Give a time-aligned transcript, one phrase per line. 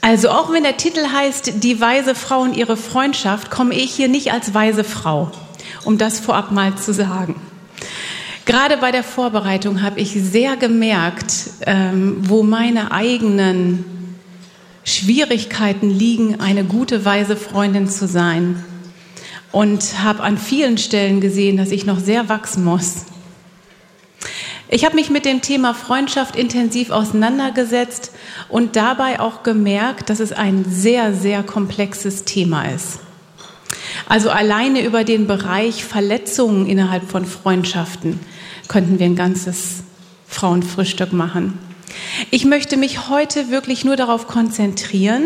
[0.00, 4.08] Also auch wenn der Titel heißt Die weise Frau und ihre Freundschaft, komme ich hier
[4.08, 5.32] nicht als weise Frau,
[5.84, 7.34] um das vorab mal zu sagen.
[8.44, 13.84] Gerade bei der Vorbereitung habe ich sehr gemerkt, ähm, wo meine eigenen
[14.84, 18.64] Schwierigkeiten liegen, eine gute, weise Freundin zu sein.
[19.50, 23.06] Und habe an vielen Stellen gesehen, dass ich noch sehr wachsen muss.
[24.68, 28.10] Ich habe mich mit dem Thema Freundschaft intensiv auseinandergesetzt
[28.48, 32.98] und dabei auch gemerkt, dass es ein sehr, sehr komplexes Thema ist.
[34.08, 38.18] Also alleine über den Bereich Verletzungen innerhalb von Freundschaften
[38.66, 39.84] könnten wir ein ganzes
[40.26, 41.58] Frauenfrühstück machen.
[42.32, 45.24] Ich möchte mich heute wirklich nur darauf konzentrieren,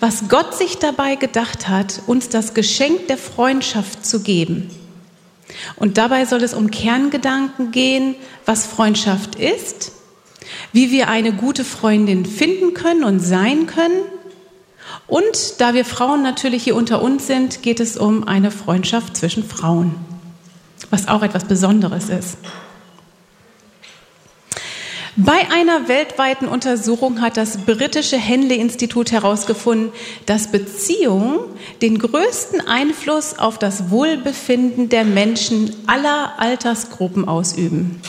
[0.00, 4.70] was Gott sich dabei gedacht hat, uns das Geschenk der Freundschaft zu geben.
[5.76, 8.14] Und dabei soll es um Kerngedanken gehen,
[8.46, 9.92] was Freundschaft ist,
[10.72, 14.02] wie wir eine gute Freundin finden können und sein können.
[15.06, 19.44] Und da wir Frauen natürlich hier unter uns sind, geht es um eine Freundschaft zwischen
[19.44, 19.94] Frauen,
[20.90, 22.36] was auch etwas Besonderes ist.
[25.16, 29.92] Bei einer weltweiten Untersuchung hat das britische Henley-Institut herausgefunden,
[30.24, 31.38] dass Beziehungen
[31.82, 38.00] den größten Einfluss auf das Wohlbefinden der Menschen aller Altersgruppen ausüben.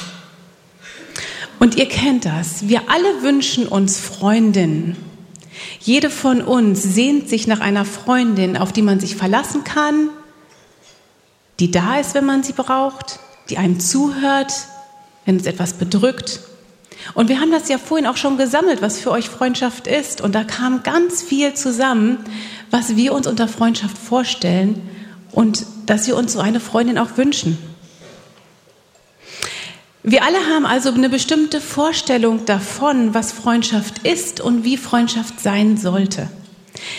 [1.59, 2.69] Und ihr kennt das.
[2.69, 4.95] Wir alle wünschen uns Freundinnen.
[5.81, 10.09] Jede von uns sehnt sich nach einer Freundin, auf die man sich verlassen kann,
[11.59, 14.53] die da ist, wenn man sie braucht, die einem zuhört,
[15.25, 16.39] wenn es etwas bedrückt
[17.13, 20.21] und wir haben das ja vorhin auch schon gesammelt, was für euch Freundschaft ist.
[20.21, 22.17] Und da kam ganz viel zusammen,
[22.71, 24.81] was wir uns unter Freundschaft vorstellen
[25.31, 27.57] und dass wir uns so eine Freundin auch wünschen.
[30.01, 35.77] Wir alle haben also eine bestimmte Vorstellung davon, was Freundschaft ist und wie Freundschaft sein
[35.77, 36.29] sollte.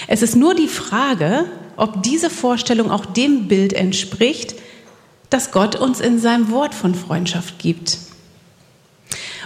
[0.06, 1.44] Es ist nur die Frage,
[1.76, 4.54] ob diese Vorstellung auch dem Bild entspricht,
[5.28, 7.98] das Gott uns in seinem Wort von Freundschaft gibt.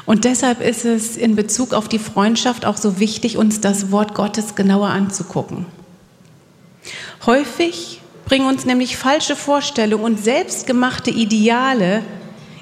[0.09, 4.15] Und deshalb ist es in Bezug auf die Freundschaft auch so wichtig, uns das Wort
[4.15, 5.67] Gottes genauer anzugucken.
[7.27, 12.03] Häufig bringen uns nämlich falsche Vorstellungen und selbstgemachte Ideale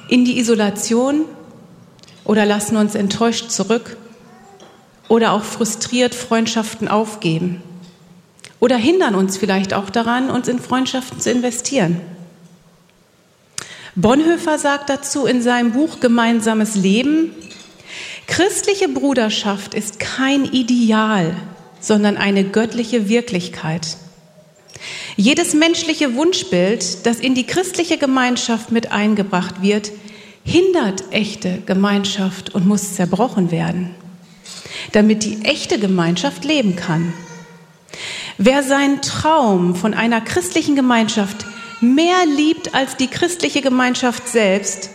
[0.09, 1.25] in die Isolation
[2.25, 3.97] oder lassen uns enttäuscht zurück
[5.07, 7.63] oder auch frustriert Freundschaften aufgeben
[8.59, 12.01] oder hindern uns vielleicht auch daran, uns in Freundschaften zu investieren.
[13.99, 17.33] Bonhoeffer sagt dazu in seinem Buch Gemeinsames Leben,
[18.27, 21.35] christliche Bruderschaft ist kein Ideal,
[21.81, 23.97] sondern eine göttliche Wirklichkeit.
[25.17, 29.93] Jedes menschliche Wunschbild, das in die christliche Gemeinschaft mit eingebracht wird,
[30.45, 33.95] hindert echte Gemeinschaft und muss zerbrochen werden,
[34.93, 37.15] damit die echte Gemeinschaft leben kann.
[38.37, 41.47] Wer seinen Traum von einer christlichen Gemeinschaft
[41.81, 44.91] mehr liebt als die christliche Gemeinschaft selbst,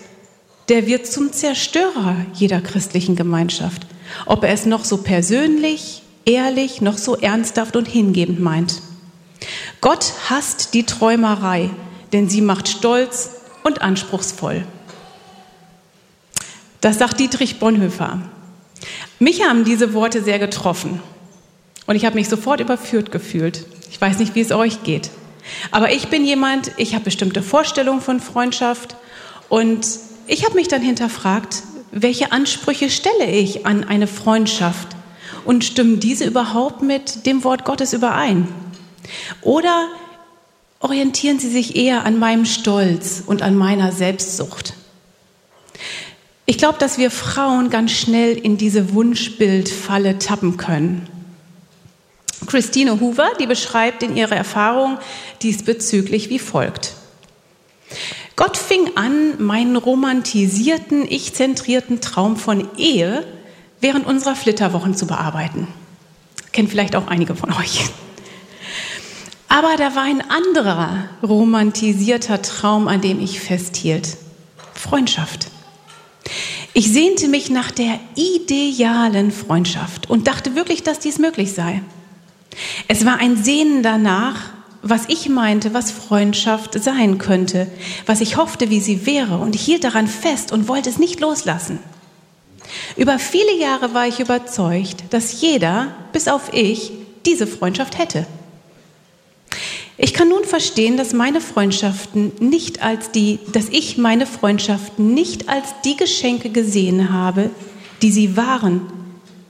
[0.70, 3.86] der wird zum Zerstörer jeder christlichen Gemeinschaft,
[4.26, 8.82] ob er es noch so persönlich, ehrlich, noch so ernsthaft und hingebend meint.
[9.82, 11.70] Gott hasst die Träumerei,
[12.14, 13.32] denn sie macht stolz
[13.64, 14.66] und anspruchsvoll.
[16.80, 18.22] Das sagt Dietrich Bonhoeffer.
[19.20, 21.00] Mich haben diese Worte sehr getroffen
[21.86, 23.66] und ich habe mich sofort überführt gefühlt.
[23.92, 25.12] Ich weiß nicht, wie es euch geht.
[25.72, 28.96] Aber ich bin jemand, ich habe bestimmte Vorstellungen von Freundschaft
[29.50, 29.86] und
[30.28, 34.96] ich habe mich dann hinterfragt, welche Ansprüche stelle ich an eine Freundschaft
[35.46, 38.48] und stimmen diese überhaupt mit dem Wort Gottes überein?
[39.42, 39.88] Oder
[40.80, 44.74] orientieren sie sich eher an meinem Stolz und an meiner Selbstsucht?
[46.46, 51.08] Ich glaube, dass wir Frauen ganz schnell in diese Wunschbildfalle tappen können.
[52.48, 54.98] Christine Hoover, die beschreibt in ihrer Erfahrung
[55.42, 56.94] diesbezüglich wie folgt.
[58.36, 63.26] Gott fing an, meinen romantisierten, ich-zentrierten Traum von Ehe
[63.80, 65.68] während unserer Flitterwochen zu bearbeiten.
[66.52, 67.90] Kennt vielleicht auch einige von euch.
[69.48, 74.18] Aber da war ein anderer romantisierter Traum, an dem ich festhielt.
[74.74, 75.48] Freundschaft.
[76.74, 81.82] Ich sehnte mich nach der idealen Freundschaft und dachte wirklich, dass dies möglich sei.
[82.88, 84.52] Es war ein Sehnen danach,
[84.82, 87.68] was ich meinte, was Freundschaft sein könnte,
[88.06, 91.20] was ich hoffte, wie sie wäre, und ich hielt daran fest und wollte es nicht
[91.20, 91.80] loslassen.
[92.96, 96.92] Über viele Jahre war ich überzeugt, dass jeder, bis auf ich,
[97.26, 98.26] diese Freundschaft hätte.
[99.98, 105.48] Ich kann nun verstehen, dass meine Freundschaften nicht als die, dass ich meine Freundschaften nicht
[105.48, 107.52] als die Geschenke gesehen habe,
[108.02, 108.82] die sie waren,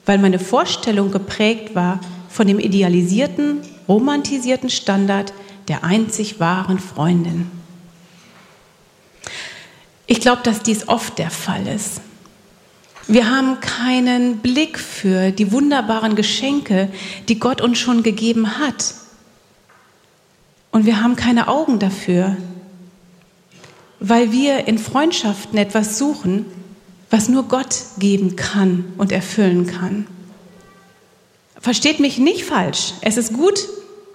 [0.06, 5.33] weil meine Vorstellung geprägt war von dem idealisierten, romantisierten Standard
[5.67, 7.49] der einzig wahren Freundin.
[10.07, 12.01] Ich glaube, dass dies oft der Fall ist.
[13.07, 16.89] Wir haben keinen Blick für die wunderbaren Geschenke,
[17.27, 18.93] die Gott uns schon gegeben hat.
[20.71, 22.37] Und wir haben keine Augen dafür,
[23.99, 26.45] weil wir in Freundschaften etwas suchen,
[27.09, 30.07] was nur Gott geben kann und erfüllen kann.
[31.61, 32.93] Versteht mich nicht falsch.
[33.01, 33.67] Es ist gut,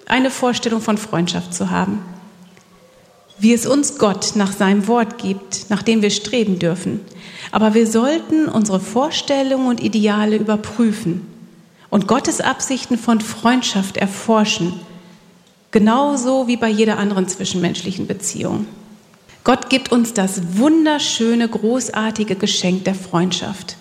[0.07, 2.03] eine Vorstellung von Freundschaft zu haben,
[3.39, 7.01] wie es uns Gott nach seinem Wort gibt, nach dem wir streben dürfen.
[7.53, 11.27] Aber wir sollten unsere Vorstellungen und Ideale überprüfen
[11.89, 14.73] und Gottes Absichten von Freundschaft erforschen,
[15.71, 18.67] genauso wie bei jeder anderen zwischenmenschlichen Beziehung.
[19.45, 23.77] Gott gibt uns das wunderschöne, großartige Geschenk der Freundschaft.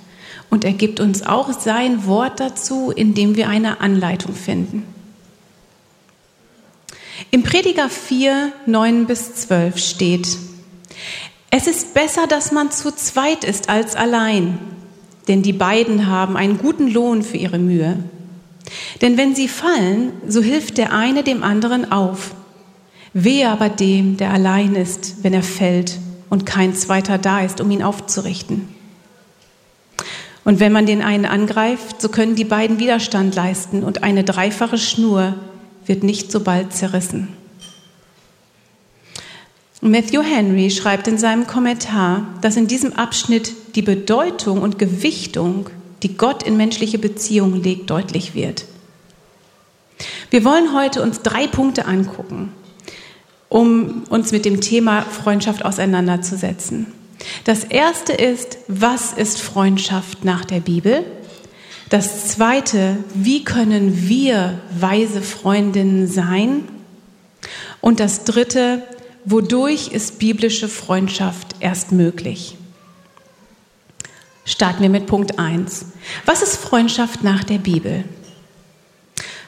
[0.49, 4.83] Und er gibt uns auch sein Wort dazu, indem wir eine Anleitung finden.
[7.31, 10.37] Im Prediger 4, 9 bis 12 steht,
[11.49, 14.59] es ist besser, dass man zu zweit ist als allein,
[15.27, 18.03] denn die beiden haben einen guten Lohn für ihre Mühe.
[19.01, 22.35] Denn wenn sie fallen, so hilft der eine dem anderen auf.
[23.13, 25.97] Wehe aber dem, der allein ist, wenn er fällt
[26.29, 28.74] und kein zweiter da ist, um ihn aufzurichten.
[30.45, 34.77] Und wenn man den einen angreift, so können die beiden Widerstand leisten und eine dreifache
[34.77, 35.33] Schnur
[35.85, 37.29] wird nicht so bald zerrissen.
[39.81, 45.69] Matthew Henry schreibt in seinem Kommentar, dass in diesem Abschnitt die Bedeutung und Gewichtung,
[46.03, 48.65] die Gott in menschliche Beziehungen legt, deutlich wird.
[50.29, 52.51] Wir wollen heute uns drei Punkte angucken,
[53.49, 56.87] um uns mit dem Thema Freundschaft auseinanderzusetzen.
[57.43, 61.05] Das erste ist, was ist Freundschaft nach der Bibel?
[61.89, 66.67] Das zweite, wie können wir weise Freundinnen sein?
[67.79, 68.83] Und das dritte,
[69.23, 72.57] wodurch ist biblische Freundschaft erst möglich?
[74.45, 75.85] Starten wir mit Punkt 1.
[76.25, 78.03] Was ist Freundschaft nach der Bibel?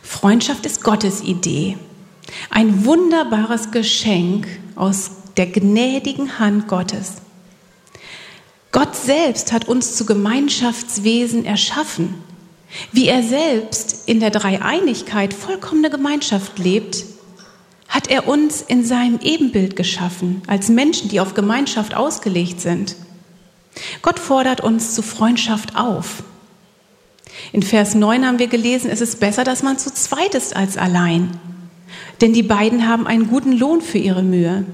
[0.02, 1.78] Freundschaft ist Gottes Idee.
[2.50, 7.16] Ein wunderbares Geschenk aus der gnädigen Hand Gottes.
[8.72, 12.16] Gott selbst hat uns zu Gemeinschaftswesen erschaffen.
[12.92, 17.06] Wie er selbst in der Dreieinigkeit vollkommene Gemeinschaft lebt,
[17.88, 22.96] hat er uns in seinem Ebenbild geschaffen, als Menschen, die auf Gemeinschaft ausgelegt sind.
[24.02, 26.24] Gott fordert uns zu Freundschaft auf.
[27.54, 30.76] In Vers 9 haben wir gelesen, es ist besser, dass man zu zweit ist als
[30.76, 31.40] allein
[32.22, 34.66] denn die beiden haben einen guten Lohn für ihre Mühe.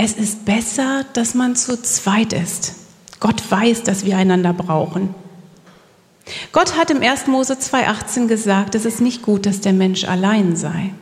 [0.00, 2.74] Es ist besser, dass man zu zweit ist.
[3.18, 5.12] Gott weiß, dass wir einander brauchen.
[6.52, 7.26] Gott hat im 1.
[7.26, 10.92] Mose 2,18 gesagt, es ist nicht gut, dass der Mensch allein sei.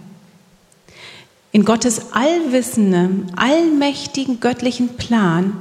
[1.52, 5.58] In Gottes allwissendem, allmächtigen göttlichen Plan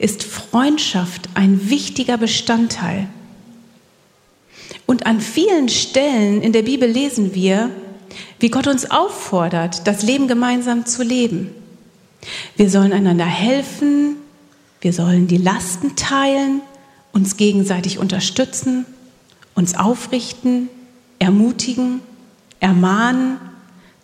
[0.00, 3.08] ist Freundschaft ein wichtiger Bestandteil.
[4.86, 7.70] Und an vielen Stellen in der Bibel lesen wir,
[8.40, 11.61] wie Gott uns auffordert, das Leben gemeinsam zu leben.
[12.56, 14.16] Wir sollen einander helfen,
[14.80, 16.60] wir sollen die Lasten teilen,
[17.12, 18.86] uns gegenseitig unterstützen,
[19.54, 20.68] uns aufrichten,
[21.18, 22.00] ermutigen,
[22.60, 23.38] ermahnen,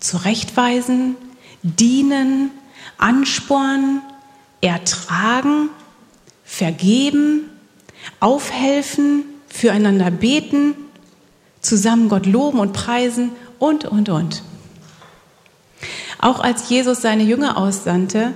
[0.01, 1.17] zurechtweisen,
[1.63, 2.51] dienen,
[2.97, 4.03] anspornen,
[4.61, 5.71] ertragen,
[6.45, 7.51] vergeben,
[8.21, 10.75] aufhelfen, füreinander beten,
[11.61, 14.43] zusammen Gott loben und preisen und, und, und.
[16.19, 18.35] Auch als Jesus seine Jünger aussandte,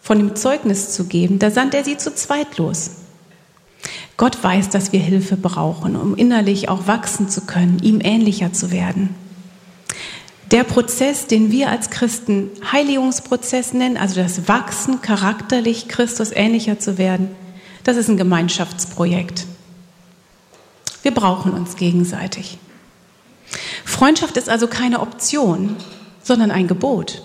[0.00, 2.90] von dem Zeugnis zu geben, da sandte er sie zu zweit los.
[4.16, 8.70] Gott weiß, dass wir Hilfe brauchen, um innerlich auch wachsen zu können, ihm ähnlicher zu
[8.70, 9.14] werden.
[10.50, 16.98] Der Prozess, den wir als Christen Heiligungsprozess nennen, also das Wachsen, charakterlich Christus ähnlicher zu
[16.98, 17.28] werden,
[17.84, 19.46] das ist ein Gemeinschaftsprojekt.
[21.02, 22.58] Wir brauchen uns gegenseitig.
[23.84, 25.76] Freundschaft ist also keine Option,
[26.22, 27.22] sondern ein Gebot.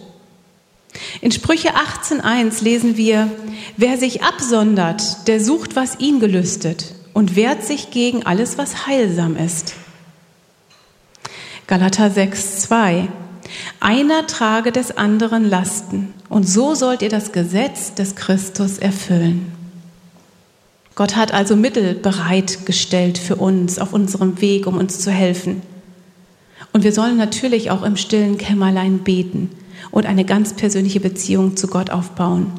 [1.21, 3.29] In Sprüche 18.1 lesen wir,
[3.75, 9.35] wer sich absondert, der sucht, was ihn gelüstet und wehrt sich gegen alles, was heilsam
[9.35, 9.73] ist.
[11.67, 13.07] Galater 6.2
[13.79, 19.51] Einer trage des anderen Lasten und so sollt ihr das Gesetz des Christus erfüllen.
[20.95, 25.61] Gott hat also Mittel bereitgestellt für uns auf unserem Weg, um uns zu helfen.
[26.73, 29.49] Und wir sollen natürlich auch im stillen Kämmerlein beten
[29.91, 32.51] und eine ganz persönliche Beziehung zu Gott aufbauen.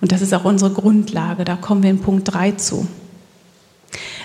[0.00, 1.44] Und das ist auch unsere Grundlage.
[1.44, 2.86] Da kommen wir in Punkt 3 zu.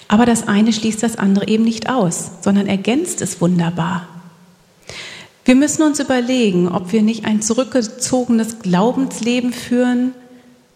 [0.08, 4.08] Aber das eine schließt das andere eben nicht aus, sondern ergänzt es wunderbar.
[5.46, 10.14] Wir müssen uns überlegen, ob wir nicht ein zurückgezogenes Glaubensleben führen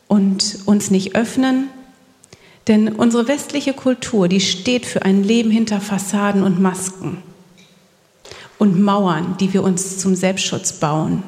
[0.07, 1.67] und uns nicht öffnen.
[2.67, 7.17] Denn unsere westliche Kultur, die steht für ein Leben hinter Fassaden und Masken
[8.57, 11.23] und Mauern, die wir uns zum Selbstschutz bauen.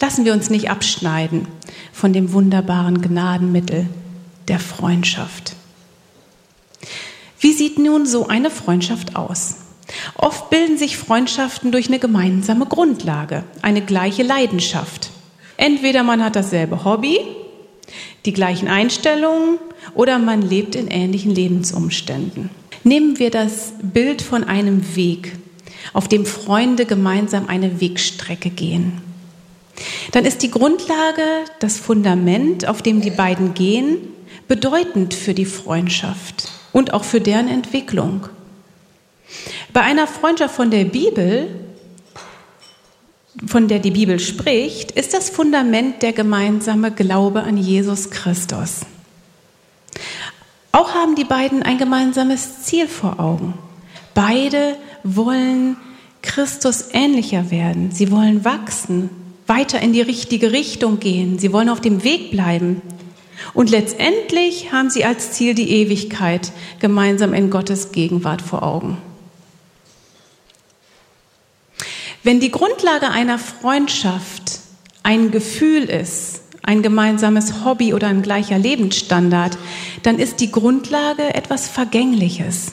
[0.00, 1.48] Lassen wir uns nicht abschneiden
[1.92, 3.86] von dem wunderbaren Gnadenmittel
[4.46, 5.54] der Freundschaft.
[7.40, 9.56] Wie sieht nun so eine Freundschaft aus?
[10.16, 15.10] Oft bilden sich Freundschaften durch eine gemeinsame Grundlage, eine gleiche Leidenschaft.
[15.56, 17.18] Entweder man hat dasselbe Hobby,
[18.24, 19.58] die gleichen Einstellungen
[19.94, 22.50] oder man lebt in ähnlichen Lebensumständen.
[22.84, 25.32] Nehmen wir das Bild von einem Weg,
[25.92, 29.00] auf dem Freunde gemeinsam eine Wegstrecke gehen.
[30.12, 31.22] Dann ist die Grundlage,
[31.60, 33.98] das Fundament, auf dem die beiden gehen,
[34.48, 38.28] bedeutend für die Freundschaft und auch für deren Entwicklung.
[39.72, 41.48] Bei einer Freundschaft von der Bibel,
[43.46, 48.80] von der die Bibel spricht, ist das Fundament der gemeinsame Glaube an Jesus Christus.
[50.78, 53.54] Auch haben die beiden ein gemeinsames Ziel vor Augen.
[54.14, 55.76] Beide wollen
[56.22, 57.90] Christus ähnlicher werden.
[57.90, 59.10] Sie wollen wachsen,
[59.48, 61.40] weiter in die richtige Richtung gehen.
[61.40, 62.80] Sie wollen auf dem Weg bleiben.
[63.54, 68.98] Und letztendlich haben sie als Ziel die Ewigkeit gemeinsam in Gottes Gegenwart vor Augen.
[72.22, 74.60] Wenn die Grundlage einer Freundschaft
[75.02, 79.56] ein Gefühl ist, ein gemeinsames Hobby oder ein gleicher Lebensstandard,
[80.02, 82.72] dann ist die Grundlage etwas Vergängliches.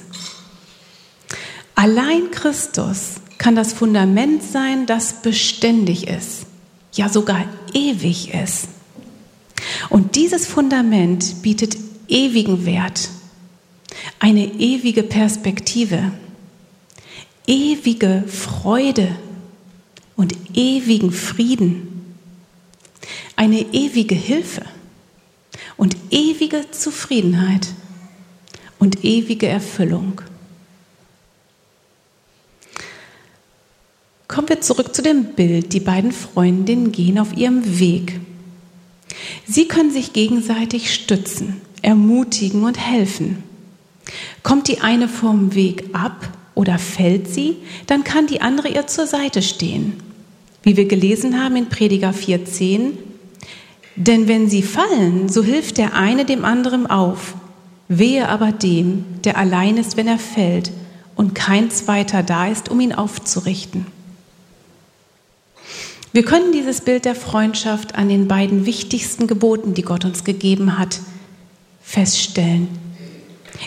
[1.76, 6.46] Allein Christus kann das Fundament sein, das beständig ist,
[6.92, 8.68] ja sogar ewig ist.
[9.90, 11.78] Und dieses Fundament bietet
[12.10, 13.10] ewigen Wert,
[14.20, 16.12] eine ewige Perspektive,
[17.48, 19.16] ewige Freude
[20.18, 21.95] und ewigen Frieden,
[23.36, 24.64] eine ewige Hilfe
[25.78, 27.68] und ewige Zufriedenheit
[28.80, 30.22] und ewige Erfüllung.
[34.28, 35.74] Kommen wir zurück zu dem Bild.
[35.74, 38.20] Die beiden Freundinnen gehen auf ihrem Weg.
[39.48, 43.44] Sie können sich gegenseitig stützen, ermutigen und helfen.
[44.44, 47.58] Kommt die eine vom Weg ab oder fällt sie,
[47.88, 49.94] dann kann die andere ihr zur Seite stehen.
[50.66, 52.94] Wie wir gelesen haben in Prediger 4.10,
[53.96, 57.36] denn wenn sie fallen, so hilft der eine dem anderen auf.
[57.88, 60.72] Wehe aber dem, der allein ist, wenn er fällt
[61.16, 63.86] und kein zweiter da ist, um ihn aufzurichten.
[66.12, 70.80] Wir können dieses Bild der Freundschaft an den beiden wichtigsten Geboten, die Gott uns gegeben
[70.80, 71.00] hat,
[71.82, 72.70] feststellen.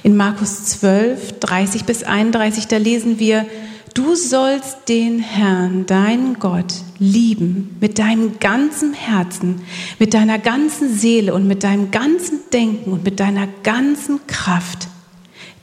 [0.03, 3.47] In Markus 12, 30 bis 31, da lesen wir,
[3.95, 9.63] du sollst den Herrn, deinen Gott, lieben mit deinem ganzen Herzen,
[9.99, 14.89] mit deiner ganzen Seele und mit deinem ganzen Denken und mit deiner ganzen Kraft.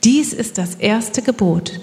[0.03, 1.79] Dies ist das erste Gebot.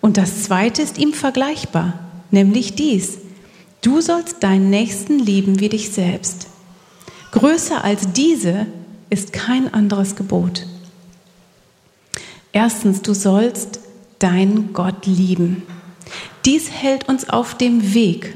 [0.00, 1.98] Und das zweite ist ihm vergleichbar,
[2.30, 3.18] nämlich dies.
[3.82, 6.48] Du sollst deinen Nächsten lieben wie dich selbst.
[7.30, 8.66] Größer als diese
[9.10, 10.66] ist kein anderes Gebot.
[12.52, 13.80] Erstens, du sollst
[14.22, 15.62] deinen Gott lieben.
[16.44, 18.34] Dies hält uns auf dem Weg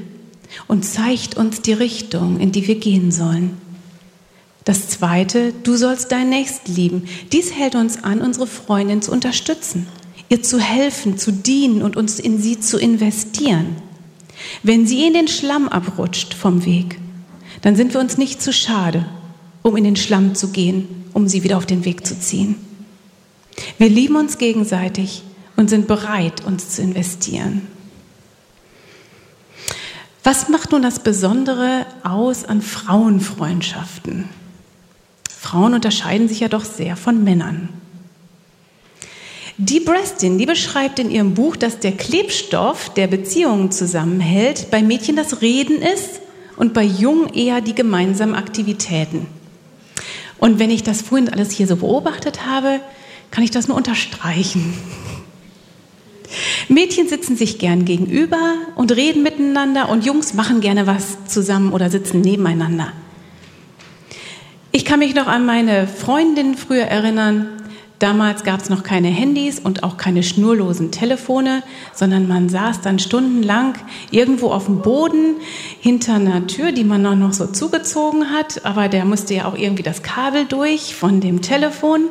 [0.67, 3.57] und zeigt uns die Richtung, in die wir gehen sollen.
[4.63, 7.07] Das Zweite, du sollst deinen Nächsten lieben.
[7.31, 9.87] Dies hält uns an, unsere Freundin zu unterstützen,
[10.29, 13.77] ihr zu helfen, zu dienen und uns in sie zu investieren.
[14.63, 16.99] Wenn sie in den Schlamm abrutscht vom Weg,
[17.61, 19.05] dann sind wir uns nicht zu schade,
[19.63, 22.55] um in den Schlamm zu gehen, um sie wieder auf den Weg zu ziehen.
[23.77, 25.23] Wir lieben uns gegenseitig
[25.57, 27.67] und sind bereit, uns zu investieren.
[30.23, 34.29] Was macht nun das Besondere aus an Frauenfreundschaften?
[35.29, 37.69] Frauen unterscheiden sich ja doch sehr von Männern.
[39.57, 45.15] Die Brestin, die beschreibt in ihrem Buch, dass der Klebstoff, der Beziehungen zusammenhält, bei Mädchen
[45.15, 46.19] das Reden ist
[46.57, 49.25] und bei Jungen eher die gemeinsamen Aktivitäten.
[50.37, 52.81] Und wenn ich das vorhin alles hier so beobachtet habe,
[53.31, 54.73] kann ich das nur unterstreichen.
[56.67, 61.89] Mädchen sitzen sich gern gegenüber und reden miteinander und Jungs machen gerne was zusammen oder
[61.89, 62.91] sitzen nebeneinander.
[64.71, 67.47] Ich kann mich noch an meine Freundin früher erinnern,
[67.99, 71.63] Damals gab es noch keine Handys und auch keine schnurlosen Telefone,
[71.95, 73.73] sondern man saß dann stundenlang
[74.11, 75.37] irgendwo auf dem Boden
[75.79, 79.81] hinter einer Tür, die man noch so zugezogen hat, aber der musste ja auch irgendwie
[79.81, 82.09] das Kabel durch von dem Telefon.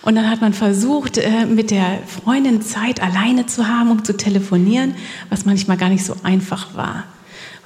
[0.00, 4.16] Und dann hat man versucht, äh, mit der Freundin Zeit alleine zu haben, um zu
[4.16, 4.94] telefonieren,
[5.28, 7.04] was manchmal gar nicht so einfach war,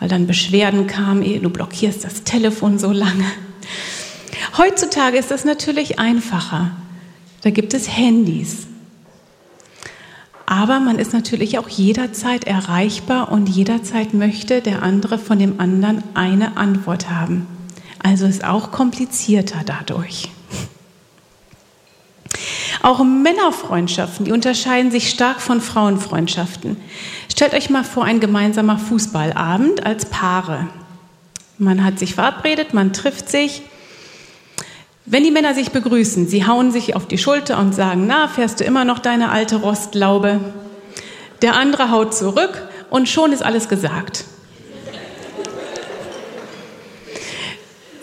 [0.00, 3.26] weil dann Beschwerden kamen, du blockierst das Telefon so lange.
[4.58, 6.72] Heutzutage ist das natürlich einfacher.
[7.42, 8.66] Da gibt es Handys.
[10.46, 16.02] Aber man ist natürlich auch jederzeit erreichbar und jederzeit möchte der andere von dem anderen
[16.14, 17.46] eine Antwort haben.
[18.02, 20.28] Also ist auch komplizierter dadurch.
[22.82, 26.76] Auch Männerfreundschaften, die unterscheiden sich stark von Frauenfreundschaften.
[27.30, 30.68] Stellt euch mal vor, ein gemeinsamer Fußballabend als Paare.
[31.58, 33.62] Man hat sich verabredet, man trifft sich.
[35.04, 38.60] Wenn die Männer sich begrüßen, sie hauen sich auf die Schulter und sagen, na, fährst
[38.60, 40.40] du immer noch deine alte Rostlaube?
[41.42, 44.24] Der andere haut zurück und schon ist alles gesagt.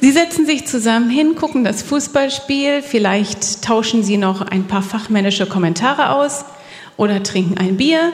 [0.02, 5.46] Sie setzen sich zusammen hin, gucken das Fußballspiel, vielleicht tauschen Sie noch ein paar fachmännische
[5.46, 6.46] Kommentare aus
[6.98, 8.12] oder trinken ein Bier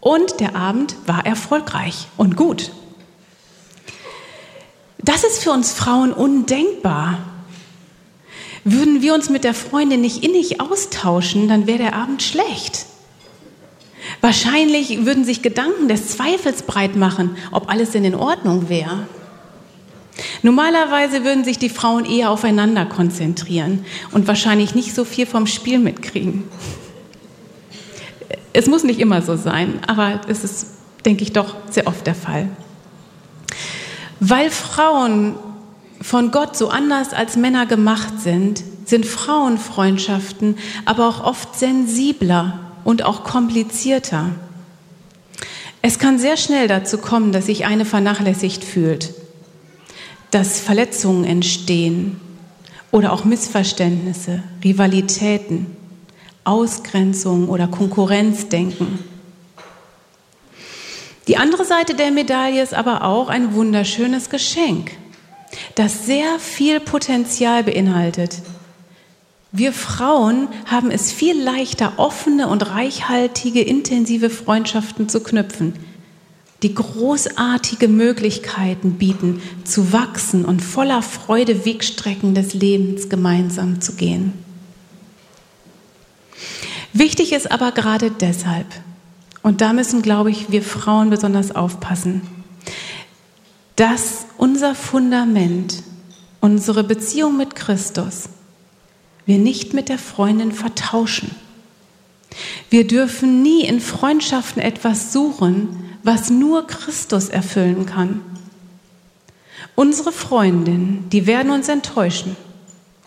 [0.00, 2.70] und der Abend war erfolgreich und gut.
[4.98, 7.18] Das ist für uns Frauen undenkbar.
[8.64, 12.86] Würden wir uns mit der Freundin nicht innig austauschen, dann wäre der Abend schlecht.
[14.20, 19.06] Wahrscheinlich würden sich Gedanken des Zweifels breit machen, ob alles denn in Ordnung wäre.
[20.42, 25.78] Normalerweise würden sich die Frauen eher aufeinander konzentrieren und wahrscheinlich nicht so viel vom Spiel
[25.78, 26.44] mitkriegen.
[28.52, 30.66] Es muss nicht immer so sein, aber es ist,
[31.04, 32.48] denke ich, doch sehr oft der Fall.
[34.20, 35.36] Weil Frauen
[36.02, 43.04] von Gott so anders als Männer gemacht sind, sind Frauenfreundschaften aber auch oft sensibler und
[43.04, 44.30] auch komplizierter.
[45.80, 49.14] Es kann sehr schnell dazu kommen, dass sich eine vernachlässigt fühlt
[50.32, 52.18] dass Verletzungen entstehen
[52.90, 55.66] oder auch Missverständnisse, Rivalitäten,
[56.42, 58.98] Ausgrenzung oder Konkurrenzdenken.
[61.28, 64.92] Die andere Seite der Medaille ist aber auch ein wunderschönes Geschenk,
[65.74, 68.42] das sehr viel Potenzial beinhaltet.
[69.52, 75.74] Wir Frauen haben es viel leichter, offene und reichhaltige, intensive Freundschaften zu knüpfen,
[76.62, 84.32] die großartige Möglichkeiten bieten, zu wachsen und voller Freude Wegstrecken des Lebens gemeinsam zu gehen.
[86.94, 88.66] Wichtig ist aber gerade deshalb,
[89.42, 92.22] und da müssen, glaube ich, wir Frauen besonders aufpassen,
[93.76, 95.84] dass unser Fundament,
[96.40, 98.24] unsere Beziehung mit Christus,
[99.24, 101.30] wir nicht mit der Freundin vertauschen.
[102.68, 105.68] Wir dürfen nie in Freundschaften etwas suchen,
[106.02, 108.20] was nur Christus erfüllen kann.
[109.76, 112.34] Unsere Freundinnen, die werden uns enttäuschen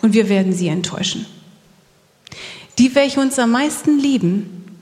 [0.01, 1.25] und wir werden sie enttäuschen.
[2.77, 4.79] Die, welche uns am meisten lieben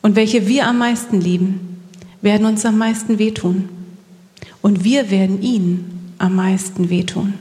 [0.00, 1.82] und welche wir am meisten lieben,
[2.22, 3.81] werden uns am meisten wehtun
[4.62, 7.34] und wir werden ihnen am meisten wehtun.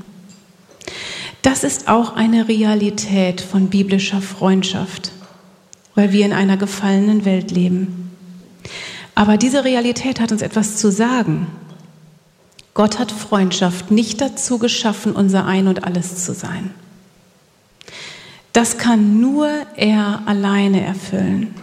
[1.41, 5.11] Das ist auch eine Realität von biblischer Freundschaft,
[5.95, 8.11] weil wir in einer gefallenen Welt leben.
[9.15, 11.47] Aber diese Realität hat uns etwas zu sagen.
[12.73, 16.71] Gott hat Freundschaft nicht dazu geschaffen, unser Ein und alles zu sein.
[18.53, 21.53] Das kann nur er alleine erfüllen.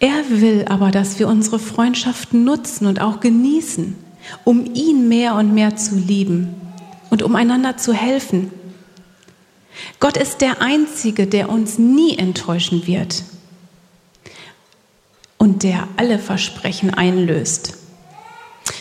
[0.00, 3.96] Er will aber, dass wir unsere Freundschaft nutzen und auch genießen,
[4.44, 6.54] um ihn mehr und mehr zu lieben
[7.10, 8.50] und um einander zu helfen.
[10.00, 13.24] Gott ist der Einzige, der uns nie enttäuschen wird
[15.38, 17.74] und der alle Versprechen einlöst.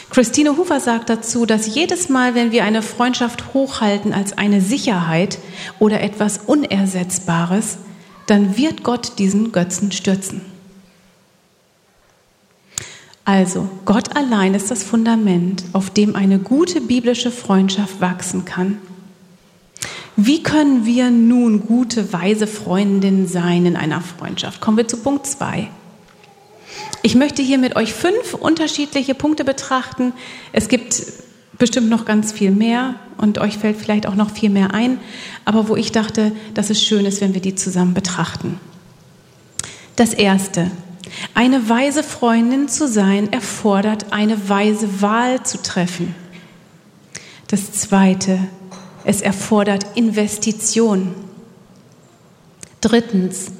[0.09, 5.39] Christine Hufer sagt dazu, dass jedes Mal, wenn wir eine Freundschaft hochhalten als eine Sicherheit
[5.79, 7.79] oder etwas Unersetzbares,
[8.27, 10.52] dann wird Gott diesen Götzen stürzen.
[13.25, 18.79] Also, Gott allein ist das Fundament, auf dem eine gute biblische Freundschaft wachsen kann.
[20.15, 24.61] Wie können wir nun gute, weise Freundinnen sein in einer Freundschaft?
[24.61, 25.69] Kommen wir zu Punkt 2.
[27.01, 30.13] Ich möchte hier mit euch fünf unterschiedliche Punkte betrachten.
[30.51, 31.01] Es gibt
[31.57, 34.99] bestimmt noch ganz viel mehr und euch fällt vielleicht auch noch viel mehr ein,
[35.45, 38.59] aber wo ich dachte, dass es schön ist, wenn wir die zusammen betrachten.
[39.95, 40.71] Das erste.
[41.33, 46.15] Eine weise Freundin zu sein erfordert eine weise Wahl zu treffen.
[47.47, 48.39] Das zweite.
[49.03, 51.13] Es erfordert Investition.
[52.81, 53.51] Drittens.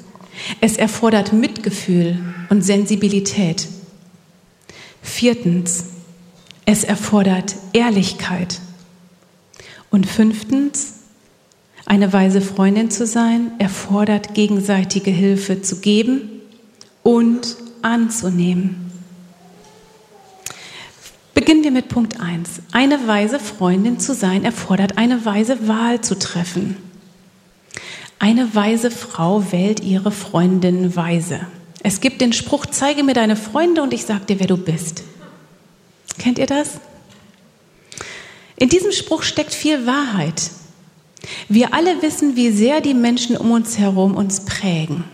[0.60, 3.68] Es erfordert Mitgefühl und Sensibilität.
[5.02, 5.84] Viertens,
[6.64, 8.60] es erfordert Ehrlichkeit.
[9.90, 10.94] Und fünftens,
[11.86, 16.33] Eine weise Freundin zu sein erfordert gegenseitige Hilfe zu geben
[17.04, 18.90] und anzunehmen.
[21.34, 22.62] Beginnen wir mit Punkt 1.
[22.72, 26.76] Eine weise Freundin zu sein erfordert eine weise Wahl zu treffen.
[28.18, 31.40] Eine weise Frau wählt ihre Freundin weise.
[31.82, 35.04] Es gibt den Spruch, zeige mir deine Freunde und ich sage dir, wer du bist.
[36.18, 36.80] Kennt ihr das?
[38.56, 40.50] In diesem Spruch steckt viel Wahrheit.
[41.48, 45.04] Wir alle wissen, wie sehr die Menschen um uns herum uns prägen.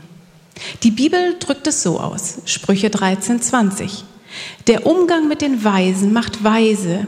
[0.82, 4.04] Die Bibel drückt es so aus, Sprüche 13, 20.
[4.66, 7.06] Der Umgang mit den Weisen macht weise,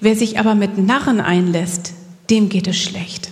[0.00, 1.92] wer sich aber mit Narren einlässt,
[2.30, 3.30] dem geht es schlecht.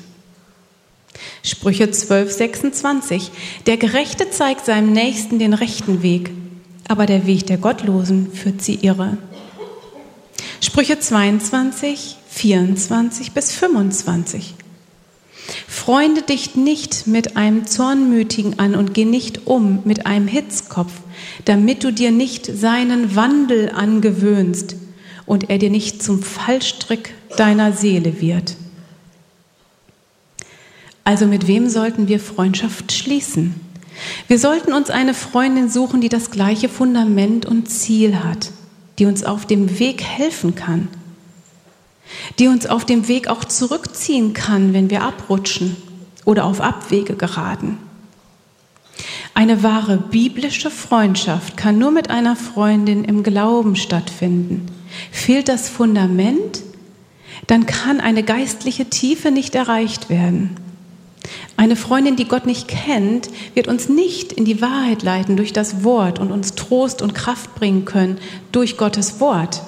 [1.42, 3.30] Sprüche 12, 26.
[3.66, 6.30] Der Gerechte zeigt seinem Nächsten den rechten Weg,
[6.86, 9.16] aber der Weg der Gottlosen führt sie irre.
[10.60, 14.54] Sprüche 22, 24 bis 25.
[15.70, 20.90] Freunde dich nicht mit einem Zornmütigen an und geh nicht um mit einem Hitzkopf,
[21.44, 24.74] damit du dir nicht seinen Wandel angewöhnst
[25.26, 28.56] und er dir nicht zum Fallstrick deiner Seele wird.
[31.04, 33.54] Also mit wem sollten wir Freundschaft schließen?
[34.26, 38.50] Wir sollten uns eine Freundin suchen, die das gleiche Fundament und Ziel hat,
[38.98, 40.88] die uns auf dem Weg helfen kann,
[42.38, 45.76] die uns auf dem Weg auch zurückziehen kann, wenn wir abrutschen
[46.24, 47.78] oder auf Abwege geraten.
[49.34, 54.66] Eine wahre biblische Freundschaft kann nur mit einer Freundin im Glauben stattfinden.
[55.10, 56.62] Fehlt das Fundament,
[57.46, 60.56] dann kann eine geistliche Tiefe nicht erreicht werden.
[61.56, 65.84] Eine Freundin, die Gott nicht kennt, wird uns nicht in die Wahrheit leiten durch das
[65.84, 68.18] Wort und uns Trost und Kraft bringen können
[68.52, 69.62] durch Gottes Wort.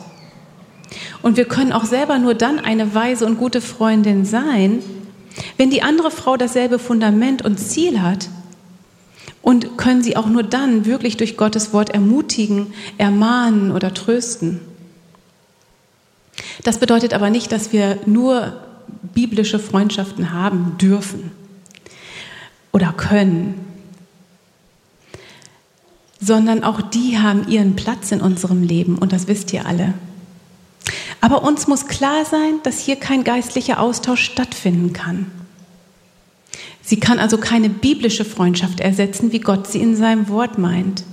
[1.22, 4.82] Und wir können auch selber nur dann eine weise und gute Freundin sein,
[5.56, 8.28] wenn die andere Frau dasselbe Fundament und Ziel hat.
[9.40, 14.60] Und können sie auch nur dann wirklich durch Gottes Wort ermutigen, ermahnen oder trösten.
[16.62, 18.60] Das bedeutet aber nicht, dass wir nur
[19.14, 21.32] biblische Freundschaften haben dürfen
[22.72, 23.54] oder können,
[26.20, 29.94] sondern auch die haben ihren Platz in unserem Leben und das wisst ihr alle.
[31.32, 35.30] Aber uns muss klar sein, dass hier kein geistlicher Austausch stattfinden kann.
[36.82, 41.04] Sie kann also keine biblische Freundschaft ersetzen, wie Gott sie in seinem Wort meint.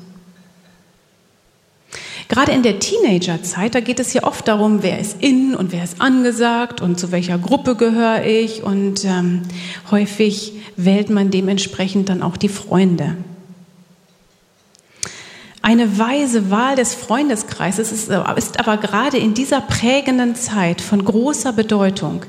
[2.28, 5.86] Gerade in der Teenagerzeit, da geht es ja oft darum, wer ist in und wer
[5.86, 8.62] ist angesagt und zu welcher Gruppe gehöre ich.
[8.62, 9.44] Und ähm,
[9.90, 13.16] häufig wählt man dementsprechend dann auch die Freunde.
[15.62, 21.52] Eine weise Wahl des Freundeskreises ist, ist aber gerade in dieser prägenden Zeit von großer
[21.52, 22.26] Bedeutung.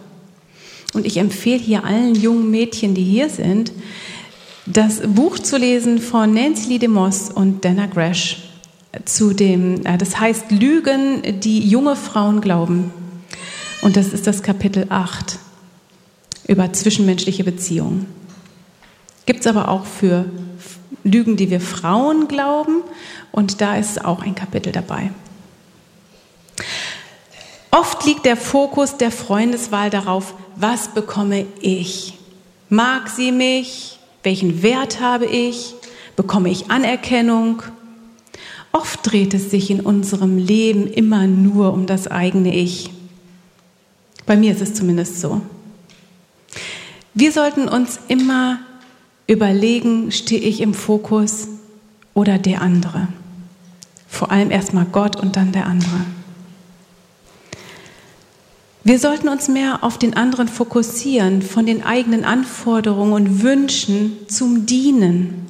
[0.95, 3.73] Und ich empfehle hier allen jungen Mädchen, die hier sind,
[4.67, 8.51] das Buch zu lesen von Nancy Lee DeMoss und Dana Gresh
[9.05, 12.93] zu dem, äh, das heißt Lügen, die junge Frauen glauben.
[13.83, 15.39] Und das ist das Kapitel 8
[16.49, 18.07] über zwischenmenschliche Beziehungen.
[19.27, 20.27] Gibt es aber auch für
[21.05, 22.83] Lügen, die wir Frauen glauben.
[23.33, 25.11] Und da ist auch ein Kapitel dabei.
[27.71, 32.19] Oft liegt der Fokus der Freundeswahl darauf, was bekomme ich?
[32.69, 33.99] Mag sie mich?
[34.23, 35.75] Welchen Wert habe ich?
[36.17, 37.63] Bekomme ich Anerkennung?
[38.73, 42.91] Oft dreht es sich in unserem Leben immer nur um das eigene Ich.
[44.27, 45.41] Bei mir ist es zumindest so.
[47.15, 48.61] Wir sollten uns immer
[49.31, 51.49] überlegen, stehe ich im Fokus
[52.15, 53.09] oder der andere?
[54.09, 56.05] Vor allem erstmal Gott und dann der andere.
[58.83, 64.67] Wir sollten uns mehr auf den anderen fokussieren, von den eigenen Anforderungen und Wünschen zum
[64.67, 65.47] Dienen.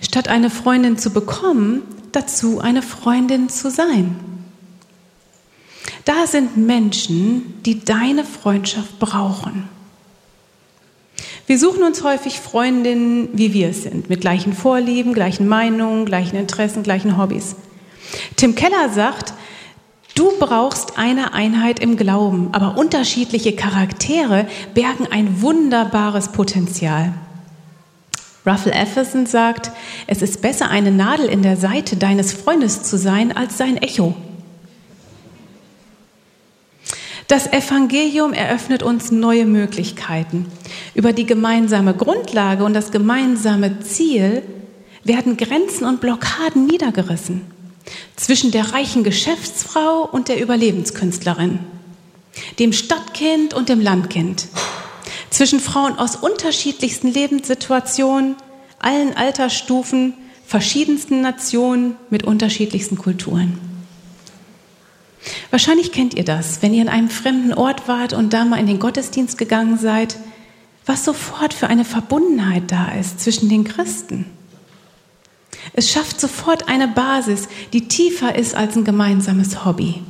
[0.00, 4.16] Statt eine Freundin zu bekommen, dazu eine Freundin zu sein.
[6.04, 9.68] Da sind Menschen, die deine Freundschaft brauchen.
[11.46, 16.36] Wir suchen uns häufig Freundinnen, wie wir es sind, mit gleichen Vorlieben, gleichen Meinungen, gleichen
[16.36, 17.56] Interessen, gleichen Hobbys.
[18.36, 19.34] Tim Keller sagt,
[20.14, 27.12] du brauchst eine Einheit im Glauben, aber unterschiedliche Charaktere bergen ein wunderbares Potenzial.
[28.46, 29.70] Ruffle Efferson sagt,
[30.06, 34.14] es ist besser, eine Nadel in der Seite deines Freundes zu sein, als sein Echo.
[37.28, 40.46] Das Evangelium eröffnet uns neue Möglichkeiten.
[40.94, 44.42] Über die gemeinsame Grundlage und das gemeinsame Ziel
[45.04, 47.42] werden Grenzen und Blockaden niedergerissen.
[48.16, 51.60] Zwischen der reichen Geschäftsfrau und der Überlebenskünstlerin,
[52.58, 54.46] dem Stadtkind und dem Landkind,
[55.30, 58.36] zwischen Frauen aus unterschiedlichsten Lebenssituationen,
[58.78, 60.14] allen Altersstufen,
[60.46, 63.73] verschiedensten Nationen mit unterschiedlichsten Kulturen.
[65.50, 68.66] Wahrscheinlich kennt ihr das, wenn ihr in einem fremden Ort wart und da mal in
[68.66, 70.18] den Gottesdienst gegangen seid,
[70.86, 74.26] was sofort für eine Verbundenheit da ist zwischen den Christen.
[75.72, 80.02] Es schafft sofort eine Basis, die tiefer ist als ein gemeinsames Hobby.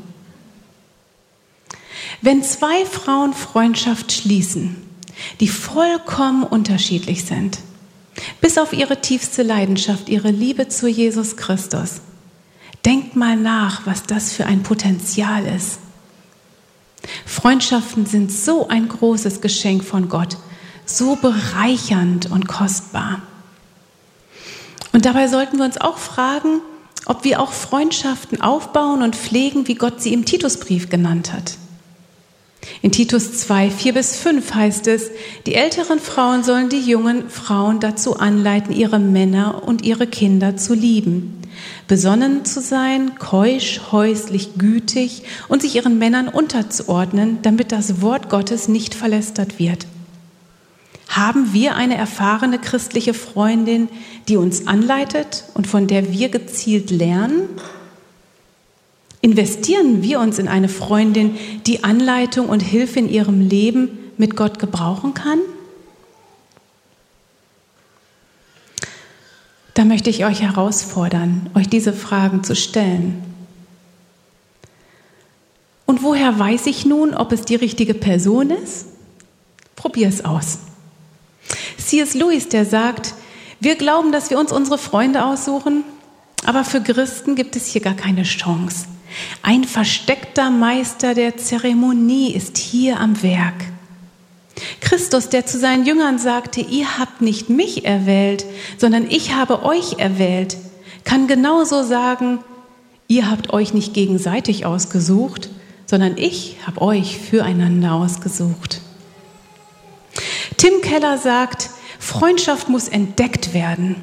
[2.21, 4.77] Wenn zwei Frauen Freundschaft schließen,
[5.41, 7.59] die vollkommen unterschiedlich sind,
[8.41, 12.01] bis auf ihre tiefste Leidenschaft, ihre Liebe zu Jesus Christus,
[12.85, 15.79] denkt mal nach, was das für ein Potenzial ist.
[17.27, 20.37] Freundschaften sind so ein großes Geschenk von Gott,
[20.87, 23.23] so bereichernd und kostbar.
[24.93, 26.61] Und dabei sollten wir uns auch fragen,
[27.07, 31.59] ob wir auch Freundschaften aufbauen und pflegen, wie Gott sie im Titusbrief genannt hat.
[32.81, 35.11] In Titus 2, 4 bis 5 heißt es,
[35.47, 40.73] die älteren Frauen sollen die jungen Frauen dazu anleiten, ihre Männer und ihre Kinder zu
[40.73, 41.43] lieben,
[41.89, 48.69] besonnen zu sein, keusch, häuslich, gütig und sich ihren Männern unterzuordnen, damit das Wort Gottes
[48.69, 49.87] nicht verlästert wird.
[51.09, 53.89] Haben wir eine erfahrene christliche Freundin,
[54.29, 57.49] die uns anleitet und von der wir gezielt lernen?
[59.21, 64.59] Investieren wir uns in eine Freundin, die Anleitung und Hilfe in ihrem Leben mit Gott
[64.59, 65.39] gebrauchen kann?
[69.75, 73.23] Da möchte ich euch herausfordern, euch diese Fragen zu stellen.
[75.85, 78.87] Und woher weiß ich nun, ob es die richtige Person ist?
[79.77, 80.59] Probier es aus.
[81.77, 82.15] C.S.
[82.15, 83.15] Lewis, der sagt,
[83.61, 85.85] wir glauben, dass wir uns unsere Freunde aussuchen,
[86.45, 88.87] aber für Christen gibt es hier gar keine Chance.
[89.43, 93.55] Ein versteckter Meister der Zeremonie ist hier am Werk.
[94.81, 98.45] Christus, der zu seinen Jüngern sagte, ihr habt nicht mich erwählt,
[98.79, 100.57] sondern ich habe euch erwählt,
[101.05, 102.39] kann genauso sagen,
[103.09, 105.51] ihr habt euch nicht gegenseitig ausgesucht,
[105.87, 108.81] sondern ich habe euch füreinander ausgesucht.
[110.57, 113.97] Tim Keller sagt, Freundschaft muss entdeckt werden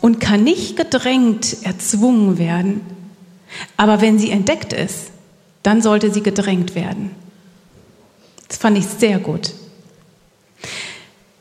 [0.00, 2.82] und kann nicht gedrängt, erzwungen werden.
[3.76, 5.10] Aber wenn sie entdeckt ist,
[5.62, 7.12] dann sollte sie gedrängt werden.
[8.48, 9.52] Das fand ich sehr gut.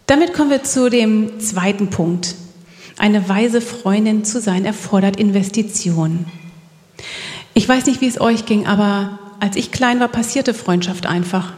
[0.06, 2.36] Damit kommen wir zu dem zweiten Punkt.
[2.98, 6.26] Eine weise Freundin zu sein erfordert Investitionen.
[7.54, 11.54] Ich weiß nicht, wie es euch ging, aber als ich klein war, passierte Freundschaft einfach.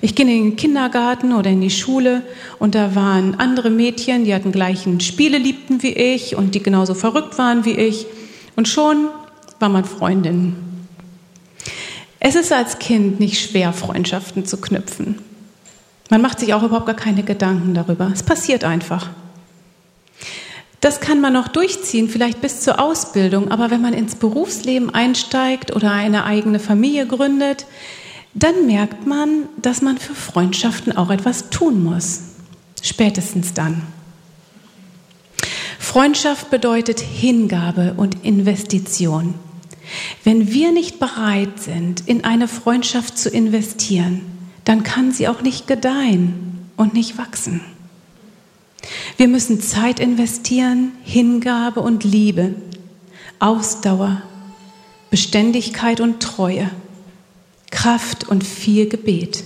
[0.00, 2.22] Ich ging in den Kindergarten oder in die Schule
[2.58, 6.94] und da waren andere Mädchen, die hatten gleichen Spiele liebten wie ich und die genauso
[6.94, 8.06] verrückt waren wie ich.
[8.54, 9.08] Und schon
[9.58, 10.56] war man Freundin.
[12.20, 15.18] Es ist als Kind nicht schwer, Freundschaften zu knüpfen.
[16.10, 18.10] Man macht sich auch überhaupt gar keine Gedanken darüber.
[18.12, 19.10] Es passiert einfach.
[20.80, 25.74] Das kann man noch durchziehen, vielleicht bis zur Ausbildung, aber wenn man ins Berufsleben einsteigt
[25.74, 27.66] oder eine eigene Familie gründet,
[28.34, 32.20] dann merkt man, dass man für Freundschaften auch etwas tun muss.
[32.80, 33.82] Spätestens dann.
[35.80, 39.34] Freundschaft bedeutet Hingabe und Investition.
[40.22, 45.66] Wenn wir nicht bereit sind, in eine Freundschaft zu investieren, dann kann sie auch nicht
[45.66, 47.60] gedeihen und nicht wachsen.
[49.16, 52.54] Wir müssen Zeit investieren, Hingabe und Liebe,
[53.38, 54.22] Ausdauer,
[55.10, 56.70] Beständigkeit und Treue.
[57.70, 59.44] Kraft und viel Gebet.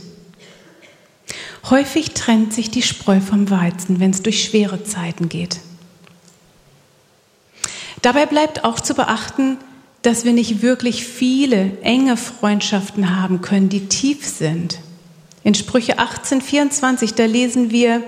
[1.68, 5.60] Häufig trennt sich die Spreu vom Weizen, wenn es durch schwere Zeiten geht.
[8.00, 9.58] Dabei bleibt auch zu beachten,
[10.02, 14.78] dass wir nicht wirklich viele enge Freundschaften haben können, die tief sind.
[15.44, 18.02] In Sprüche 18, 24, da lesen wir,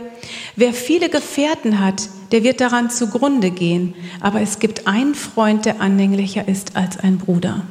[0.57, 5.81] wer viele Gefährten hat, der wird daran zugrunde gehen, aber es gibt einen Freund, der
[5.81, 7.63] anhänglicher ist als ein Bruder.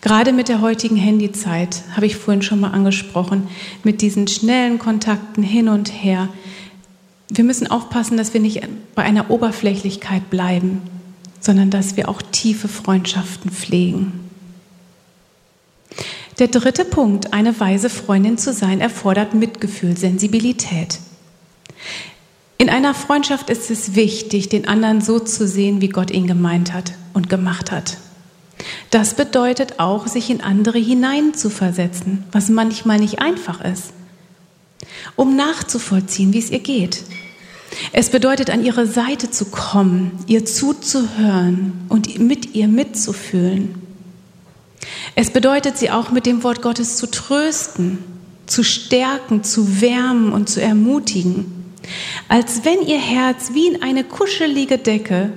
[0.00, 3.48] Gerade mit der heutigen Handyzeit, habe ich vorhin schon mal angesprochen,
[3.82, 6.28] mit diesen schnellen Kontakten hin und her.
[7.28, 8.62] Wir müssen aufpassen, dass wir nicht
[8.94, 10.82] bei einer Oberflächlichkeit bleiben,
[11.40, 14.28] sondern dass wir auch tiefe Freundschaften pflegen.
[16.38, 21.00] Der dritte Punkt, eine weise Freundin zu sein, erfordert Mitgefühl, Sensibilität.
[22.58, 26.72] In einer Freundschaft ist es wichtig, den anderen so zu sehen, wie Gott ihn gemeint
[26.72, 27.98] hat und gemacht hat.
[28.90, 33.92] Das bedeutet auch, sich in andere hineinzuversetzen, was manchmal nicht einfach ist,
[35.16, 37.02] um nachzuvollziehen, wie es ihr geht.
[37.92, 43.87] Es bedeutet, an ihre Seite zu kommen, ihr zuzuhören und mit ihr mitzufühlen.
[45.14, 47.98] Es bedeutet, sie auch mit dem Wort Gottes zu trösten
[48.48, 51.72] zu stärken, zu wärmen und zu ermutigen,
[52.28, 55.32] als wenn ihr Herz wie in eine kuschelige Decke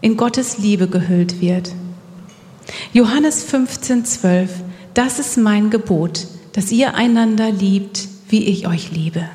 [0.00, 1.72] in Gottes Liebe gehüllt wird.
[2.92, 4.50] Johannes 15, 12,
[4.94, 9.28] das ist mein Gebot, dass ihr einander liebt, wie ich euch liebe.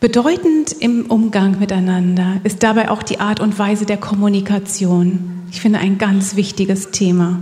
[0.00, 5.33] Bedeutend im Umgang miteinander ist dabei auch die Art und Weise der Kommunikation.
[5.54, 7.38] Ich finde ein ganz wichtiges Thema.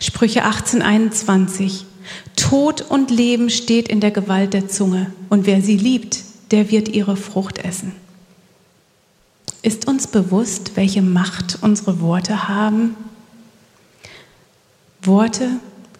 [0.00, 1.86] Sprüche 1821.
[2.34, 6.88] Tod und Leben steht in der Gewalt der Zunge und wer sie liebt, der wird
[6.88, 7.92] ihre Frucht essen.
[9.62, 12.96] Ist uns bewusst, welche Macht unsere Worte haben?
[15.00, 15.50] Worte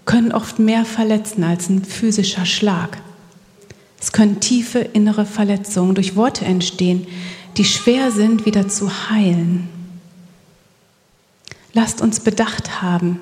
[0.07, 2.99] können oft mehr verletzen als ein physischer Schlag.
[4.01, 7.07] Es können tiefe innere Verletzungen durch Worte entstehen,
[7.57, 9.80] die schwer sind, wieder zu heilen.
[11.73, 13.21] Lasst uns Bedacht haben.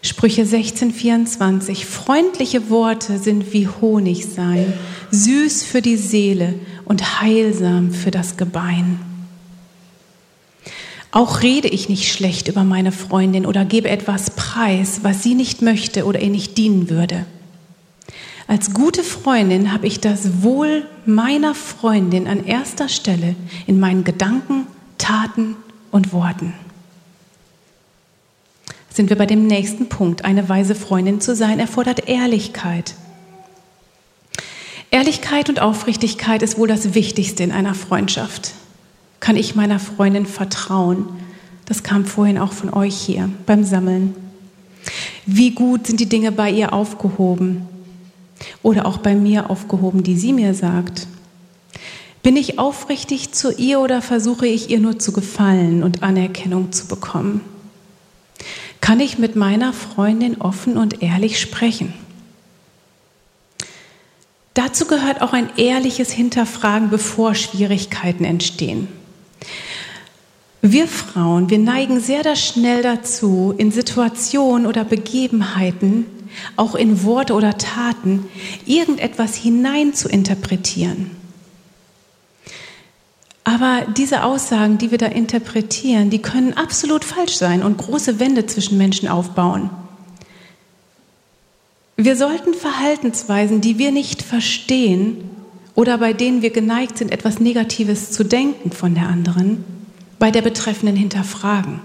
[0.00, 1.84] Sprüche 16, 24.
[1.84, 4.72] Freundliche Worte sind wie Honig sein,
[5.10, 9.00] süß für die Seele und heilsam für das Gebein.
[11.10, 15.62] Auch rede ich nicht schlecht über meine Freundin oder gebe etwas preis, was sie nicht
[15.62, 17.26] möchte oder ihr nicht dienen würde.
[18.46, 23.34] Als gute Freundin habe ich das Wohl meiner Freundin an erster Stelle
[23.66, 25.56] in meinen Gedanken, Taten
[25.90, 26.54] und Worten.
[28.98, 30.24] Sind wir bei dem nächsten Punkt.
[30.24, 32.96] Eine weise Freundin zu sein erfordert Ehrlichkeit.
[34.90, 38.54] Ehrlichkeit und Aufrichtigkeit ist wohl das Wichtigste in einer Freundschaft.
[39.20, 41.06] Kann ich meiner Freundin vertrauen?
[41.64, 44.16] Das kam vorhin auch von euch hier beim Sammeln.
[45.26, 47.68] Wie gut sind die Dinge bei ihr aufgehoben?
[48.64, 51.06] Oder auch bei mir aufgehoben, die sie mir sagt?
[52.24, 56.88] Bin ich aufrichtig zu ihr oder versuche ich ihr nur zu gefallen und Anerkennung zu
[56.88, 57.42] bekommen?
[58.80, 61.92] Kann ich mit meiner Freundin offen und ehrlich sprechen?
[64.54, 68.88] Dazu gehört auch ein ehrliches Hinterfragen, bevor Schwierigkeiten entstehen.
[70.62, 76.06] Wir Frauen, wir neigen sehr schnell dazu, in Situationen oder Begebenheiten,
[76.56, 78.26] auch in Worte oder Taten,
[78.66, 81.12] irgendetwas hinein zu interpretieren.
[83.48, 88.44] Aber diese Aussagen, die wir da interpretieren, die können absolut falsch sein und große Wände
[88.44, 89.70] zwischen Menschen aufbauen.
[91.96, 95.30] Wir sollten Verhaltensweisen, die wir nicht verstehen
[95.74, 99.64] oder bei denen wir geneigt sind, etwas Negatives zu denken von der anderen,
[100.18, 101.80] bei der Betreffenden hinterfragen.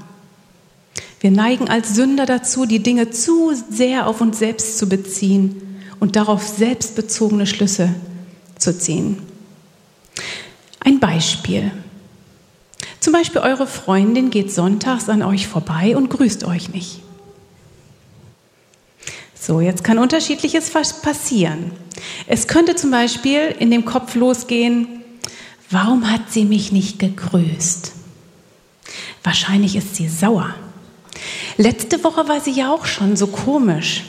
[1.21, 5.61] Wir neigen als Sünder dazu, die Dinge zu sehr auf uns selbst zu beziehen
[6.01, 7.87] und darauf selbstbezogene Schlüsse
[8.57, 9.19] zu ziehen.
[10.83, 11.71] Ein Beispiel.
[12.99, 16.99] Zum Beispiel eure Freundin geht sonntags an euch vorbei und grüßt euch nicht.
[19.39, 21.71] So, jetzt kann unterschiedliches passieren.
[22.27, 24.87] Es könnte zum Beispiel in dem Kopf losgehen,
[25.69, 27.91] warum hat sie mich nicht gegrüßt?
[29.21, 30.55] Wahrscheinlich ist sie sauer.
[31.57, 34.03] Letzte Woche war sie ja auch schon so komisch.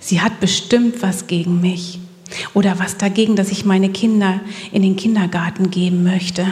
[0.00, 2.00] Sie hat bestimmt was gegen mich
[2.54, 4.40] oder was dagegen, dass ich meine Kinder
[4.70, 6.46] in den Kindergarten geben möchte.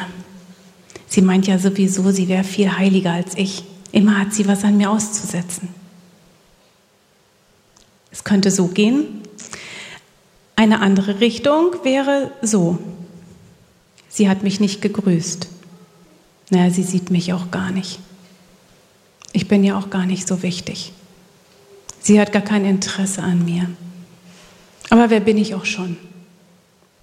[1.06, 3.64] Sie meint ja sowieso, sie wäre viel heiliger als ich.
[3.92, 5.68] Immer hat sie was an mir auszusetzen.
[8.12, 9.06] Es könnte so gehen.
[10.56, 12.78] Eine andere Richtung wäre so.
[14.08, 15.48] Sie hat mich nicht gegrüßt.
[16.50, 18.00] Naja, sie sieht mich auch gar nicht.
[19.32, 20.92] Ich bin ja auch gar nicht so wichtig.
[22.00, 23.68] Sie hat gar kein Interesse an mir.
[24.90, 25.96] Aber wer bin ich auch schon?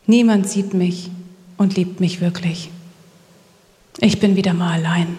[0.05, 1.09] Niemand sieht mich
[1.57, 2.69] und liebt mich wirklich.
[3.99, 5.17] Ich bin wieder mal allein.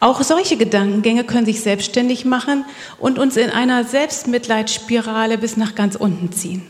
[0.00, 2.64] Auch solche Gedankengänge können sich selbstständig machen
[3.00, 6.62] und uns in einer Selbstmitleidsspirale bis nach ganz unten ziehen.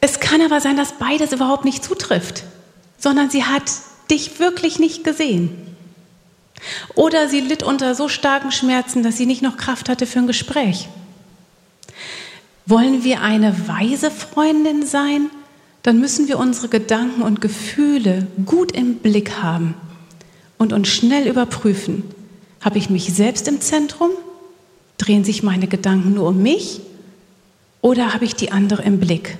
[0.00, 2.44] Es kann aber sein, dass beides überhaupt nicht zutrifft
[3.04, 3.70] sondern sie hat
[4.10, 5.73] dich wirklich nicht gesehen.
[6.94, 10.26] Oder sie litt unter so starken Schmerzen, dass sie nicht noch Kraft hatte für ein
[10.26, 10.88] Gespräch.
[12.66, 15.30] Wollen wir eine weise Freundin sein,
[15.82, 19.74] dann müssen wir unsere Gedanken und Gefühle gut im Blick haben
[20.56, 22.04] und uns schnell überprüfen.
[22.62, 24.10] Habe ich mich selbst im Zentrum?
[24.96, 26.80] Drehen sich meine Gedanken nur um mich?
[27.82, 29.36] Oder habe ich die andere im Blick?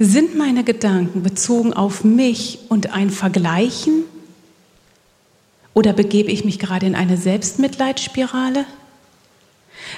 [0.00, 4.04] Sind meine Gedanken bezogen auf mich und ein Vergleichen?
[5.80, 8.66] Oder begebe ich mich gerade in eine Selbstmitleidsspirale?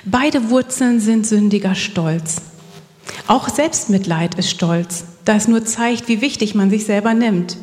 [0.04, 2.36] Beide Wurzeln sind sündiger Stolz.
[3.26, 7.56] Auch Selbstmitleid ist Stolz, da es nur zeigt, wie wichtig man sich selber nimmt.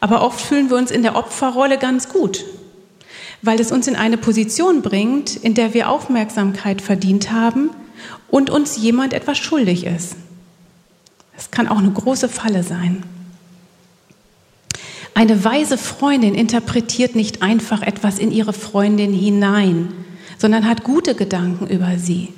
[0.00, 2.46] Aber oft fühlen wir uns in der Opferrolle ganz gut,
[3.42, 7.68] weil es uns in eine Position bringt, in der wir Aufmerksamkeit verdient haben
[8.30, 10.16] und uns jemand etwas schuldig ist.
[11.36, 13.02] Es kann auch eine große Falle sein.
[15.14, 19.92] Eine weise Freundin interpretiert nicht einfach etwas in ihre Freundin hinein,
[20.38, 22.28] sondern hat gute Gedanken über sie.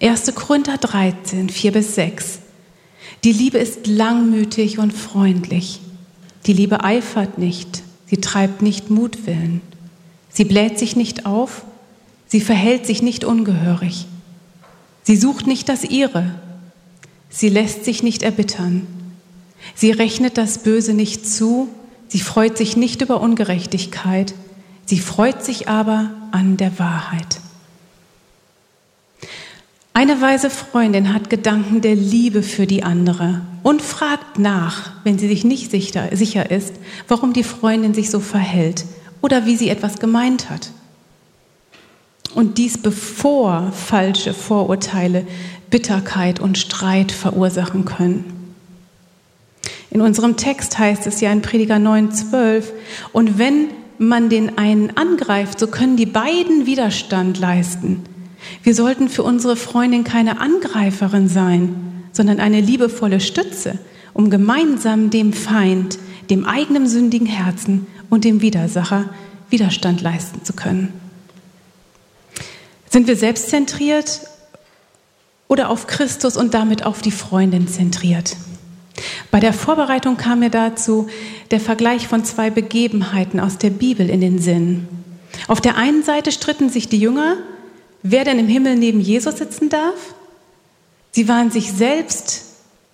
[0.00, 0.34] 1.
[0.34, 2.38] Korinther 13, 4 bis 6.
[3.24, 5.80] Die Liebe ist langmütig und freundlich.
[6.46, 9.60] Die Liebe eifert nicht, sie treibt nicht Mutwillen.
[10.28, 11.64] Sie bläht sich nicht auf,
[12.28, 14.06] sie verhält sich nicht ungehörig.
[15.02, 16.34] Sie sucht nicht das ihre,
[17.30, 18.86] sie lässt sich nicht erbittern.
[19.74, 21.68] Sie rechnet das Böse nicht zu,
[22.08, 24.34] sie freut sich nicht über Ungerechtigkeit,
[24.84, 27.40] sie freut sich aber an der Wahrheit.
[29.96, 35.26] Eine weise Freundin hat Gedanken der Liebe für die andere und fragt nach, wenn sie
[35.26, 36.74] sich nicht sicher, sicher ist,
[37.08, 38.84] warum die Freundin sich so verhält
[39.22, 40.70] oder wie sie etwas gemeint hat.
[42.34, 45.26] Und dies bevor falsche Vorurteile
[45.70, 48.45] Bitterkeit und Streit verursachen können.
[49.90, 52.64] In unserem Text heißt es ja in Prediger 9,12,
[53.12, 53.68] und wenn
[53.98, 58.02] man den einen angreift, so können die beiden Widerstand leisten.
[58.62, 63.78] Wir sollten für unsere Freundin keine Angreiferin sein, sondern eine liebevolle Stütze,
[64.12, 65.98] um gemeinsam dem Feind,
[66.30, 69.10] dem eigenen sündigen Herzen und dem Widersacher
[69.50, 70.92] Widerstand leisten zu können.
[72.90, 74.22] Sind wir selbstzentriert
[75.48, 78.36] oder auf Christus und damit auf die Freundin zentriert?
[79.30, 81.08] Bei der Vorbereitung kam mir dazu
[81.50, 84.88] der Vergleich von zwei Begebenheiten aus der Bibel in den Sinn.
[85.48, 87.36] Auf der einen Seite stritten sich die Jünger
[88.10, 90.14] wer denn im Himmel neben Jesus sitzen darf.
[91.12, 92.44] Sie waren sich selbst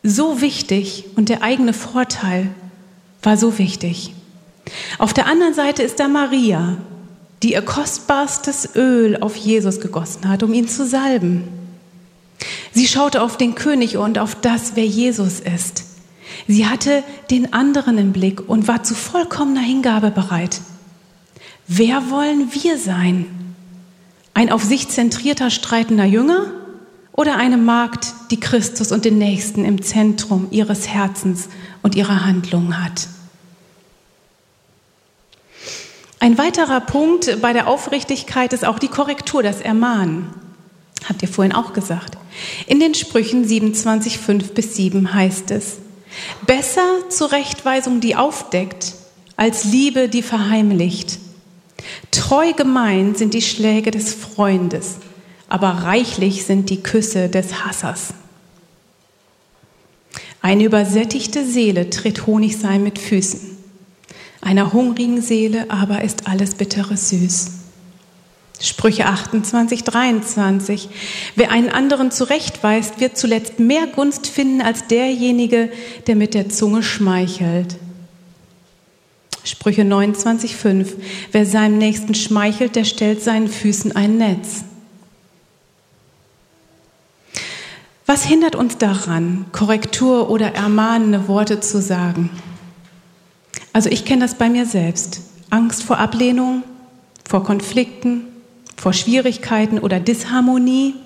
[0.03, 2.49] so wichtig und der eigene Vorteil
[3.23, 4.15] war so wichtig.
[4.99, 6.79] Auf der anderen Seite ist da Maria,
[7.43, 11.45] die ihr kostbarstes Öl auf Jesus gegossen hat, um ihn zu salben.
[12.73, 15.85] Sie schaute auf den König und auf das, wer Jesus ist.
[16.49, 20.61] Sie hatte den anderen im Blick und war zu vollkommener Hingabe bereit.
[21.69, 23.55] Wer wollen wir sein?
[24.35, 26.47] Ein auf sich zentrierter, streitender Jünger
[27.13, 31.49] oder eine Magd, die Christus und den Nächsten im Zentrum ihres Herzens
[31.83, 33.09] und ihrer Handlungen hat?
[36.19, 40.29] Ein weiterer Punkt bei der Aufrichtigkeit ist auch die Korrektur, das Ermahnen.
[41.09, 42.17] Habt ihr vorhin auch gesagt.
[42.67, 45.79] In den Sprüchen 27, 5 bis 7 heißt es,
[46.47, 48.95] besser Zurechtweisung, die aufdeckt,
[49.37, 51.19] als Liebe, die verheimlicht.
[52.11, 54.97] Treu gemeint sind die Schläge des Freundes,
[55.49, 58.15] aber reichlich sind die Küsse des Hassers.
[60.41, 63.57] Eine übersättigte Seele tritt Honigseim mit Füßen.
[64.41, 67.62] Einer hungrigen Seele aber ist alles Bittere süß.
[68.63, 70.89] Sprüche 28, 23.
[71.35, 75.69] Wer einen anderen zurechtweist, wird zuletzt mehr Gunst finden als derjenige,
[76.07, 77.77] der mit der Zunge schmeichelt.
[79.43, 80.95] Sprüche 29, 5.
[81.33, 84.65] Wer seinem Nächsten schmeichelt, der stellt seinen Füßen ein Netz.
[88.07, 92.31] Was hindert uns daran, Korrektur oder ermahnende Worte zu sagen?
[93.73, 95.23] Also ich kenne das bei mir selbst.
[95.51, 96.63] Angst vor Ablehnung,
[97.29, 98.27] vor Konflikten,
[98.83, 100.97] vor Schwierigkeiten oder Disharmonie.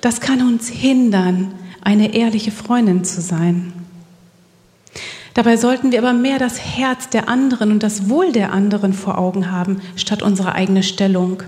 [0.00, 3.72] Das kann uns hindern, eine ehrliche Freundin zu sein.
[5.34, 9.18] Dabei sollten wir aber mehr das Herz der anderen und das Wohl der anderen vor
[9.18, 11.44] Augen haben, statt unsere eigene Stellung.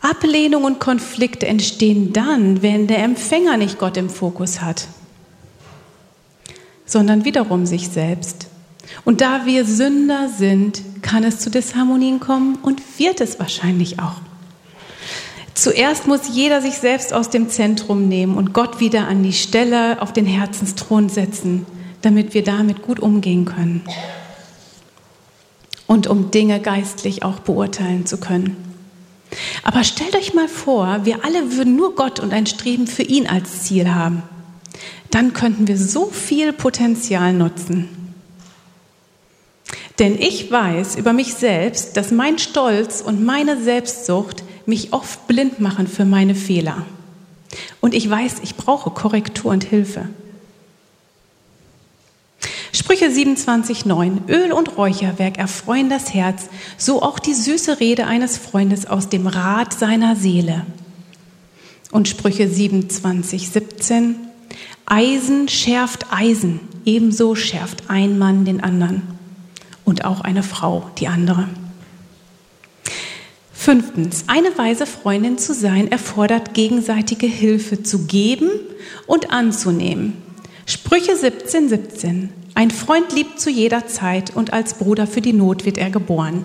[0.00, 4.88] Ablehnung und Konflikte entstehen dann, wenn der Empfänger nicht Gott im Fokus hat,
[6.84, 8.49] sondern wiederum sich selbst.
[9.04, 14.20] Und da wir Sünder sind, kann es zu Disharmonien kommen und wird es wahrscheinlich auch.
[15.54, 20.00] Zuerst muss jeder sich selbst aus dem Zentrum nehmen und Gott wieder an die Stelle
[20.00, 21.66] auf den Herzensthron setzen,
[22.02, 23.82] damit wir damit gut umgehen können.
[25.86, 28.56] Und um Dinge geistlich auch beurteilen zu können.
[29.62, 33.26] Aber stellt euch mal vor, wir alle würden nur Gott und ein Streben für ihn
[33.26, 34.22] als Ziel haben.
[35.10, 37.88] Dann könnten wir so viel Potenzial nutzen.
[40.00, 45.60] Denn ich weiß über mich selbst, dass mein Stolz und meine Selbstsucht mich oft blind
[45.60, 46.86] machen für meine Fehler.
[47.80, 50.08] Und ich weiß, ich brauche Korrektur und Hilfe.
[52.72, 56.48] Sprüche 27,9 Öl und Räucherwerk erfreuen das Herz,
[56.78, 60.64] so auch die süße Rede eines Freundes aus dem Rat seiner Seele.
[61.90, 64.14] Und Sprüche 27,17
[64.86, 69.19] Eisen schärft Eisen, ebenso schärft ein Mann den anderen.
[69.90, 71.48] Und auch eine Frau die andere.
[73.52, 78.48] Fünftens, eine weise Freundin zu sein erfordert gegenseitige Hilfe zu geben
[79.06, 80.14] und anzunehmen.
[80.64, 82.30] Sprüche 17, 17.
[82.54, 86.44] Ein Freund liebt zu jeder Zeit und als Bruder für die Not wird er geboren.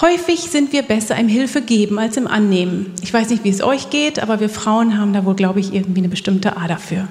[0.00, 2.94] Häufig sind wir besser im Hilfe geben als im Annehmen.
[3.02, 5.74] Ich weiß nicht, wie es euch geht, aber wir Frauen haben da wohl, glaube ich,
[5.74, 7.08] irgendwie eine bestimmte Ader für.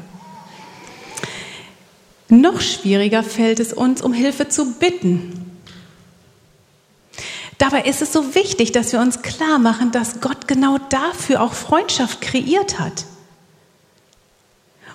[2.30, 5.47] Noch schwieriger fällt es uns, um Hilfe zu bitten.
[7.57, 11.53] Dabei ist es so wichtig, dass wir uns klar machen, dass Gott genau dafür auch
[11.53, 13.05] Freundschaft kreiert hat.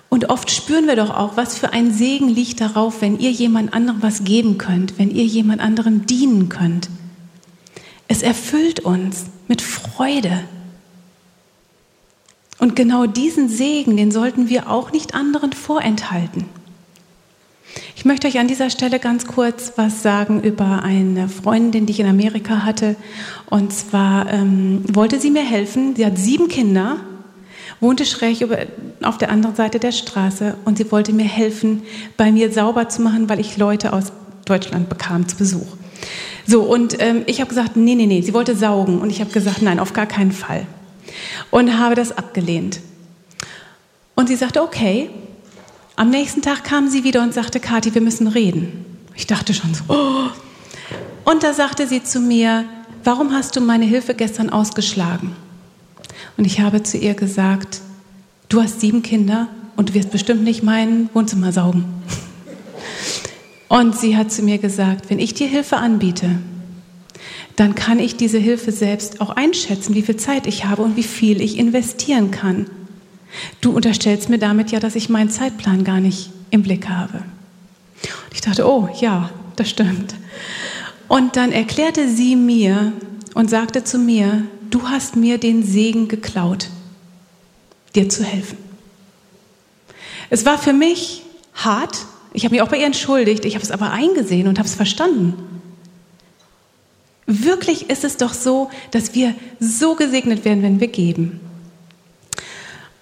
[0.09, 3.73] Und oft spüren wir doch auch, was für ein Segen liegt darauf, wenn ihr jemand
[3.73, 6.87] anderem was geben könnt, wenn ihr jemand anderem dienen könnt.
[8.07, 10.43] Es erfüllt uns mit Freude.
[12.59, 16.45] Und genau diesen Segen, den sollten wir auch nicht anderen vorenthalten.
[17.95, 21.99] Ich möchte euch an dieser Stelle ganz kurz was sagen über eine Freundin, die ich
[21.99, 22.95] in Amerika hatte.
[23.49, 25.95] Und zwar ähm, wollte sie mir helfen.
[25.95, 26.97] Sie hat sieben Kinder,
[27.79, 28.57] wohnte schräg über,
[29.01, 31.83] auf der anderen Seite der Straße und sie wollte mir helfen,
[32.17, 34.11] bei mir sauber zu machen, weil ich Leute aus
[34.45, 35.77] Deutschland bekam zu Besuch.
[36.45, 38.99] So, und ähm, ich habe gesagt, nee, nee, nee, sie wollte saugen.
[38.99, 40.67] Und ich habe gesagt, nein, auf gar keinen Fall.
[41.51, 42.81] Und habe das abgelehnt.
[44.15, 45.09] Und sie sagte, okay,
[45.95, 48.85] am nächsten Tag kam sie wieder und sagte, Kathi, wir müssen reden.
[49.15, 50.29] Ich dachte schon so, oh.
[51.23, 52.65] Und da sagte sie zu mir,
[53.03, 55.35] warum hast du meine Hilfe gestern ausgeschlagen?
[56.37, 57.81] Und ich habe zu ihr gesagt,
[58.49, 61.85] du hast sieben Kinder und du wirst bestimmt nicht mein Wohnzimmer saugen.
[63.69, 66.29] Und sie hat zu mir gesagt, wenn ich dir Hilfe anbiete,
[67.55, 71.03] dann kann ich diese Hilfe selbst auch einschätzen, wie viel Zeit ich habe und wie
[71.03, 72.65] viel ich investieren kann.
[73.61, 77.17] Du unterstellst mir damit ja, dass ich meinen Zeitplan gar nicht im Blick habe.
[77.17, 80.15] Und ich dachte, oh ja, das stimmt.
[81.07, 82.93] Und dann erklärte sie mir
[83.33, 86.69] und sagte zu mir, du hast mir den Segen geklaut,
[87.95, 88.57] dir zu helfen.
[90.29, 91.23] Es war für mich
[91.53, 92.05] hart.
[92.33, 93.45] Ich habe mich auch bei ihr entschuldigt.
[93.45, 95.33] Ich habe es aber eingesehen und habe es verstanden.
[97.25, 101.39] Wirklich ist es doch so, dass wir so gesegnet werden, wenn wir geben.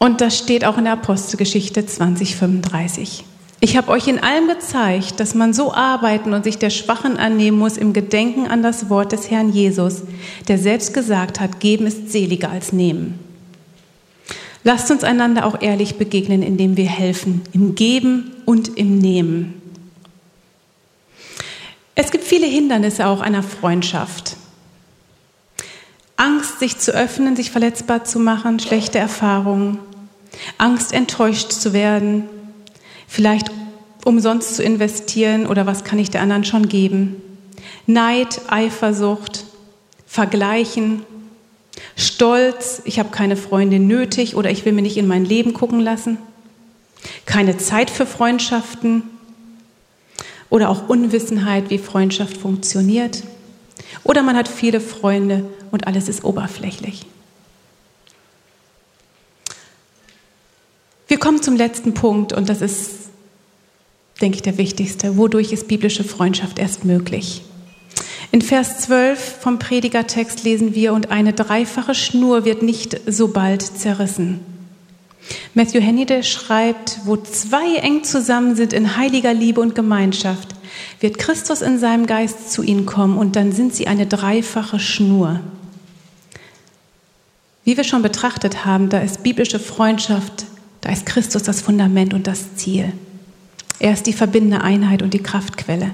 [0.04, 3.24] Und das steht auch in der Apostelgeschichte 2035.
[3.60, 7.60] Ich habe euch in allem gezeigt, dass man so arbeiten und sich der Schwachen annehmen
[7.60, 10.02] muss im Gedenken an das Wort des Herrn Jesus,
[10.47, 13.20] der selbst gesagt hat, geben ist seliger als nehmen.
[14.64, 19.62] Lasst uns einander auch ehrlich begegnen, indem wir helfen, im Geben und im Nehmen.
[21.93, 24.36] Es gibt viele Hindernisse auch einer Freundschaft.
[26.18, 29.78] Angst, sich zu öffnen, sich verletzbar zu machen, schlechte Erfahrungen,
[30.57, 32.29] Angst, enttäuscht zu werden,
[33.07, 33.51] vielleicht
[34.05, 37.21] umsonst zu investieren oder was kann ich der anderen schon geben.
[37.86, 39.45] Neid, Eifersucht,
[40.05, 41.03] Vergleichen,
[41.95, 45.79] Stolz, ich habe keine Freundin nötig oder ich will mir nicht in mein Leben gucken
[45.79, 46.17] lassen.
[47.25, 49.03] Keine Zeit für Freundschaften
[50.49, 53.23] oder auch Unwissenheit, wie Freundschaft funktioniert.
[54.03, 57.05] Oder man hat viele Freunde und alles ist oberflächlich.
[61.22, 63.09] Kommen zum letzten Punkt und das ist,
[64.19, 65.15] denke ich, der wichtigste.
[65.15, 67.43] Wodurch ist biblische Freundschaft erst möglich?
[68.34, 73.61] In Vers 12 vom Predigertext lesen wir, und eine dreifache Schnur wird nicht so bald
[73.61, 74.39] zerrissen.
[75.53, 80.55] Matthew Hennide schreibt, wo zwei eng zusammen sind in heiliger Liebe und Gemeinschaft,
[80.99, 85.41] wird Christus in seinem Geist zu ihnen kommen und dann sind sie eine dreifache Schnur.
[87.63, 90.45] Wie wir schon betrachtet haben, da ist biblische Freundschaft
[90.82, 92.91] da ist Christus das Fundament und das Ziel.
[93.79, 95.91] Er ist die verbindende Einheit und die Kraftquelle.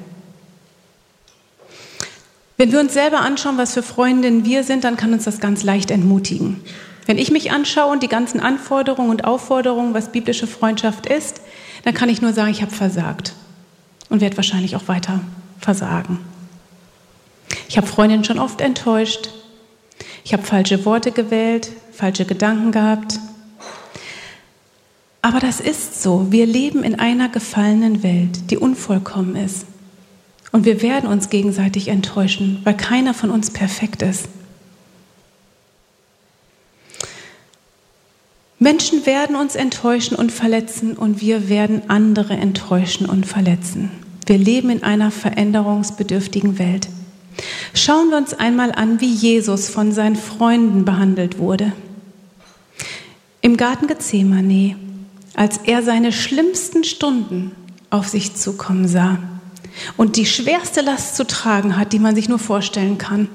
[2.58, 5.64] Wenn wir uns selber anschauen, was für Freundinnen wir sind, dann kann uns das ganz
[5.64, 6.60] leicht entmutigen.
[7.06, 11.42] Wenn ich mich anschaue und die ganzen Anforderungen und Aufforderungen, was biblische Freundschaft ist,
[11.84, 13.34] dann kann ich nur sagen, ich habe versagt
[14.10, 15.22] und werde wahrscheinlich auch weiter
[15.60, 16.20] versagen.
[17.70, 19.30] Ich habe Freundinnen schon oft enttäuscht.
[20.24, 23.20] Ich habe falsche Worte gewählt, falsche Gedanken gehabt.
[25.28, 26.28] Aber das ist so.
[26.30, 29.66] Wir leben in einer gefallenen Welt, die unvollkommen ist.
[30.54, 34.30] Und wir werden uns gegenseitig enttäuschen, weil keiner von uns perfekt ist.
[38.58, 43.92] Menschen werden uns enttäuschen und verletzen und wir werden andere enttäuschen und verletzen.
[44.28, 46.88] Wir leben in einer veränderungsbedürftigen Welt.
[47.74, 51.74] Schauen wir uns einmal an, wie Jesus von seinen Freunden behandelt wurde.
[53.42, 54.87] Im Garten Gethsemane
[55.38, 57.52] als er seine schlimmsten Stunden
[57.90, 59.20] auf sich zukommen sah,
[59.96, 63.30] und die schwerste Last zu tragen hat, die man sich nur vorstellen kann.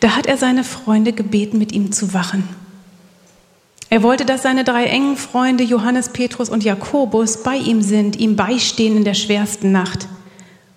[0.00, 2.48] Da hat er seine Freunde gebeten, mit ihm zu wachen.
[3.90, 8.34] Er wollte, dass seine drei engen Freunde Johannes, Petrus und Jakobus bei ihm sind, ihm
[8.34, 10.08] beistehen in der schwersten Nacht.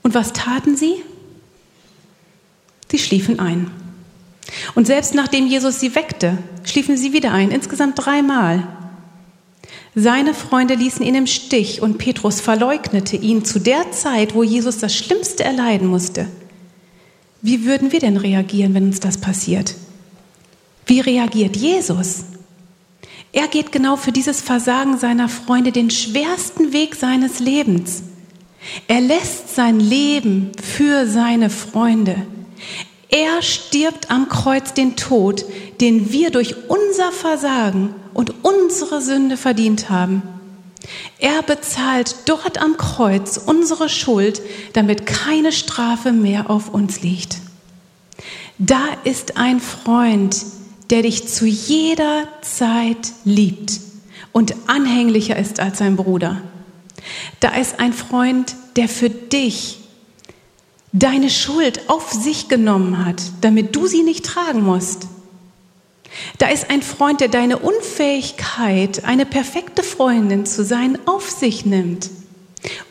[0.03, 0.95] Und was taten sie?
[2.91, 3.71] Sie schliefen ein.
[4.75, 8.67] Und selbst nachdem Jesus sie weckte, schliefen sie wieder ein, insgesamt dreimal.
[9.95, 14.77] Seine Freunde ließen ihn im Stich und Petrus verleugnete ihn zu der Zeit, wo Jesus
[14.77, 16.27] das Schlimmste erleiden musste.
[17.41, 19.75] Wie würden wir denn reagieren, wenn uns das passiert?
[20.85, 22.25] Wie reagiert Jesus?
[23.31, 28.03] Er geht genau für dieses Versagen seiner Freunde den schwersten Weg seines Lebens.
[28.87, 32.25] Er lässt sein Leben für seine Freunde.
[33.09, 35.43] Er stirbt am Kreuz den Tod,
[35.81, 40.21] den wir durch unser Versagen und unsere Sünde verdient haben.
[41.17, 44.41] Er bezahlt dort am Kreuz unsere Schuld,
[44.73, 47.37] damit keine Strafe mehr auf uns liegt.
[48.59, 50.45] Da ist ein Freund,
[50.89, 53.79] der dich zu jeder Zeit liebt
[54.31, 56.41] und anhänglicher ist als sein Bruder.
[57.39, 59.78] Da ist ein Freund, der für dich
[60.91, 65.07] deine Schuld auf sich genommen hat, damit du sie nicht tragen musst.
[66.37, 72.09] Da ist ein Freund, der deine Unfähigkeit, eine perfekte Freundin zu sein, auf sich nimmt,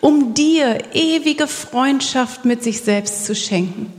[0.01, 3.93] um dir ewige Freundschaft mit sich selbst zu schenken.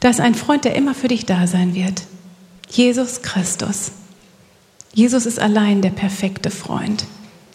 [0.00, 2.02] Da ist ein Freund, der immer für dich da sein wird.
[2.68, 3.92] Jesus Christus.
[4.92, 7.06] Jesus ist allein der perfekte Freund,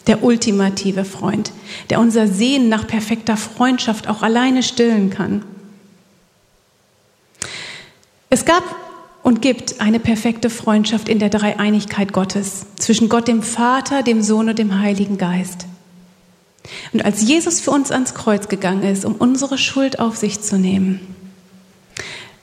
[0.08, 1.52] der ultimative Freund,
[1.90, 5.44] der unser Sehen nach perfekter Freundschaft auch alleine stillen kann.
[8.30, 8.64] Es gab
[9.22, 14.48] und gibt eine perfekte Freundschaft in der Dreieinigkeit Gottes zwischen Gott dem Vater, dem Sohn
[14.48, 15.66] und dem Heiligen Geist.
[16.92, 20.58] Und als Jesus für uns ans Kreuz gegangen ist, um unsere Schuld auf sich zu
[20.58, 21.00] nehmen,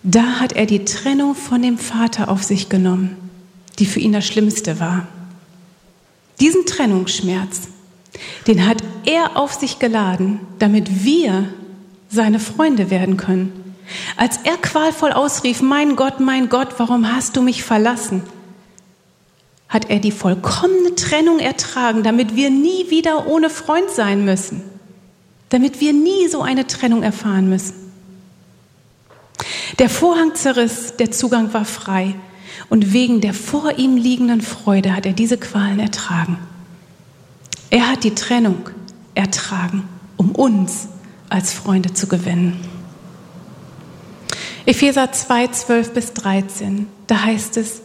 [0.03, 3.15] da hat er die Trennung von dem Vater auf sich genommen,
[3.79, 5.07] die für ihn das Schlimmste war.
[6.39, 7.61] Diesen Trennungsschmerz,
[8.47, 11.49] den hat er auf sich geladen, damit wir
[12.09, 13.75] seine Freunde werden können.
[14.17, 18.23] Als er qualvoll ausrief, mein Gott, mein Gott, warum hast du mich verlassen?
[19.69, 24.63] Hat er die vollkommene Trennung ertragen, damit wir nie wieder ohne Freund sein müssen,
[25.49, 27.73] damit wir nie so eine Trennung erfahren müssen.
[29.79, 32.15] Der Vorhang zerriss, der Zugang war frei
[32.69, 36.37] und wegen der vor ihm liegenden Freude hat er diese Qualen ertragen.
[37.69, 38.69] Er hat die Trennung
[39.15, 39.87] ertragen,
[40.17, 40.87] um uns
[41.29, 42.59] als Freunde zu gewinnen.
[44.65, 47.81] Epheser 2, 12 bis 13, da heißt es,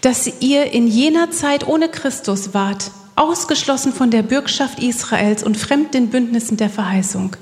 [0.00, 5.94] dass ihr in jener Zeit ohne Christus wart, ausgeschlossen von der Bürgschaft Israels und fremd
[5.94, 7.36] den Bündnissen der Verheißung.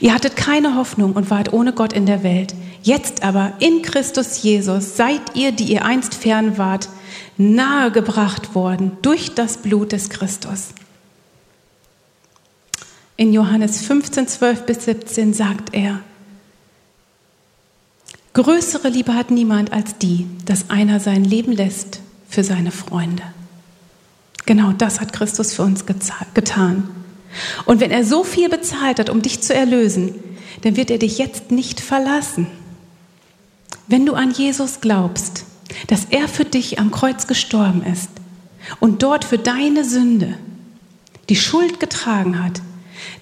[0.00, 2.54] Ihr hattet keine Hoffnung und wart ohne Gott in der Welt.
[2.82, 6.88] Jetzt aber in Christus Jesus seid ihr, die ihr einst fern wart,
[7.36, 10.68] nahegebracht worden durch das Blut des Christus.
[13.16, 16.00] In Johannes 15, 12 bis 17 sagt er,
[18.34, 23.22] Größere Liebe hat niemand als die, dass einer sein Leben lässt für seine Freunde.
[24.46, 26.88] Genau das hat Christus für uns getan.
[27.64, 30.14] Und wenn er so viel bezahlt hat, um dich zu erlösen,
[30.62, 32.46] dann wird er dich jetzt nicht verlassen.
[33.86, 35.44] Wenn du an Jesus glaubst,
[35.88, 38.10] dass er für dich am Kreuz gestorben ist
[38.80, 40.34] und dort für deine Sünde
[41.28, 42.60] die Schuld getragen hat,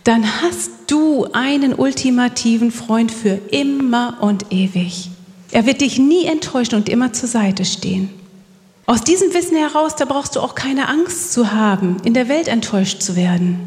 [0.05, 5.11] dann hast du einen ultimativen Freund für immer und ewig.
[5.53, 8.11] Er wird dich nie enttäuschen und immer zur Seite stehen.
[8.87, 12.49] Aus diesem Wissen heraus, da brauchst du auch keine Angst zu haben, in der Welt
[12.49, 13.61] enttäuscht zu werden.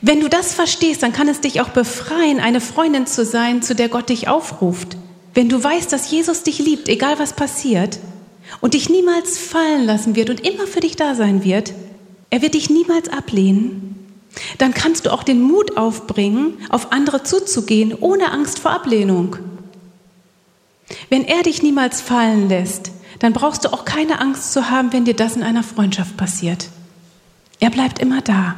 [0.00, 3.74] Wenn du das verstehst, dann kann es dich auch befreien, eine Freundin zu sein, zu
[3.74, 4.96] der Gott dich aufruft.
[5.34, 7.98] Wenn du weißt, dass Jesus dich liebt, egal was passiert,
[8.60, 11.74] und dich niemals fallen lassen wird und immer für dich da sein wird,
[12.30, 13.96] er wird dich niemals ablehnen,
[14.58, 19.36] dann kannst du auch den Mut aufbringen, auf andere zuzugehen, ohne Angst vor Ablehnung.
[21.08, 25.04] Wenn er dich niemals fallen lässt, dann brauchst du auch keine Angst zu haben, wenn
[25.04, 26.68] dir das in einer Freundschaft passiert.
[27.60, 28.56] Er bleibt immer da.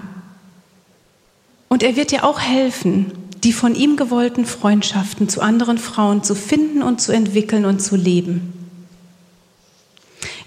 [1.73, 3.13] Und er wird dir auch helfen,
[3.45, 7.95] die von ihm gewollten Freundschaften zu anderen Frauen zu finden und zu entwickeln und zu
[7.95, 8.53] leben.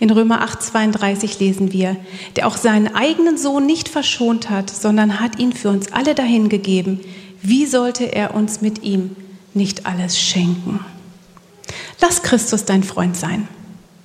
[0.02, 1.96] In Römer 8:32 lesen wir,
[2.36, 7.00] der auch seinen eigenen Sohn nicht verschont hat, sondern hat ihn für uns alle dahingegeben.
[7.42, 9.16] Wie sollte er uns mit ihm
[9.54, 10.82] nicht alles schenken?
[12.02, 13.48] Lass Christus dein Freund sein,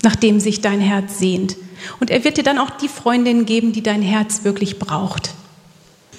[0.05, 1.57] nach dem sich dein Herz sehnt.
[1.99, 5.35] Und er wird dir dann auch die Freundin geben, die dein Herz wirklich braucht.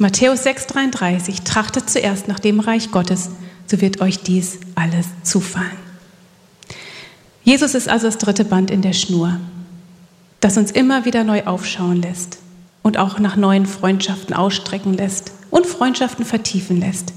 [0.02, 3.32] Matthäus 6,33 Trachtet zuerst nach dem Reich Gottes,
[3.68, 5.78] so wird euch dies alles zufallen.
[7.44, 9.38] Jesus ist also das dritte Band in der Schnur,
[10.40, 12.38] das uns immer wieder neu aufschauen lässt
[12.82, 17.12] und auch nach neuen Freundschaften ausstrecken lässt und Freundschaften vertiefen lässt.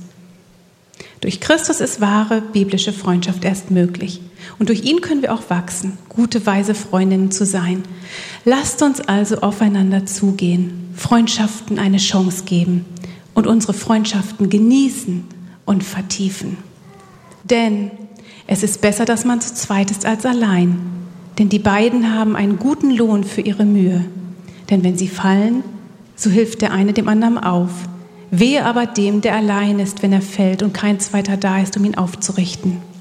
[1.21, 4.21] Durch Christus ist wahre biblische Freundschaft erst möglich.
[4.63, 7.83] Und durch ihn können wir auch wachsen, gute, weise Freundinnen zu sein.
[8.45, 12.85] Lasst uns also aufeinander zugehen, Freundschaften eine Chance geben
[13.35, 15.25] und unsere Freundschaften genießen
[15.65, 16.59] und vertiefen.
[17.43, 17.91] Denn
[18.47, 20.79] es ist besser, dass man zu zweit ist als allein.
[21.41, 24.05] Denn die beiden haben einen guten Lohn für ihre Mühe.
[24.71, 25.65] Denn wenn sie fallen,
[26.15, 27.73] so hilft der eine dem anderen auf.
[28.31, 31.85] Wehe aber dem, der allein ist, wenn er fällt und kein zweiter da ist, um
[31.85, 32.92] ihn aufzurichten.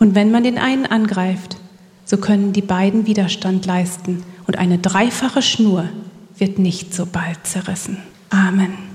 [0.00, 1.56] Und wenn man den einen angreift,
[2.04, 5.88] so können die beiden Widerstand leisten und eine dreifache Schnur
[6.36, 7.98] wird nicht so bald zerrissen.
[8.30, 8.89] Amen.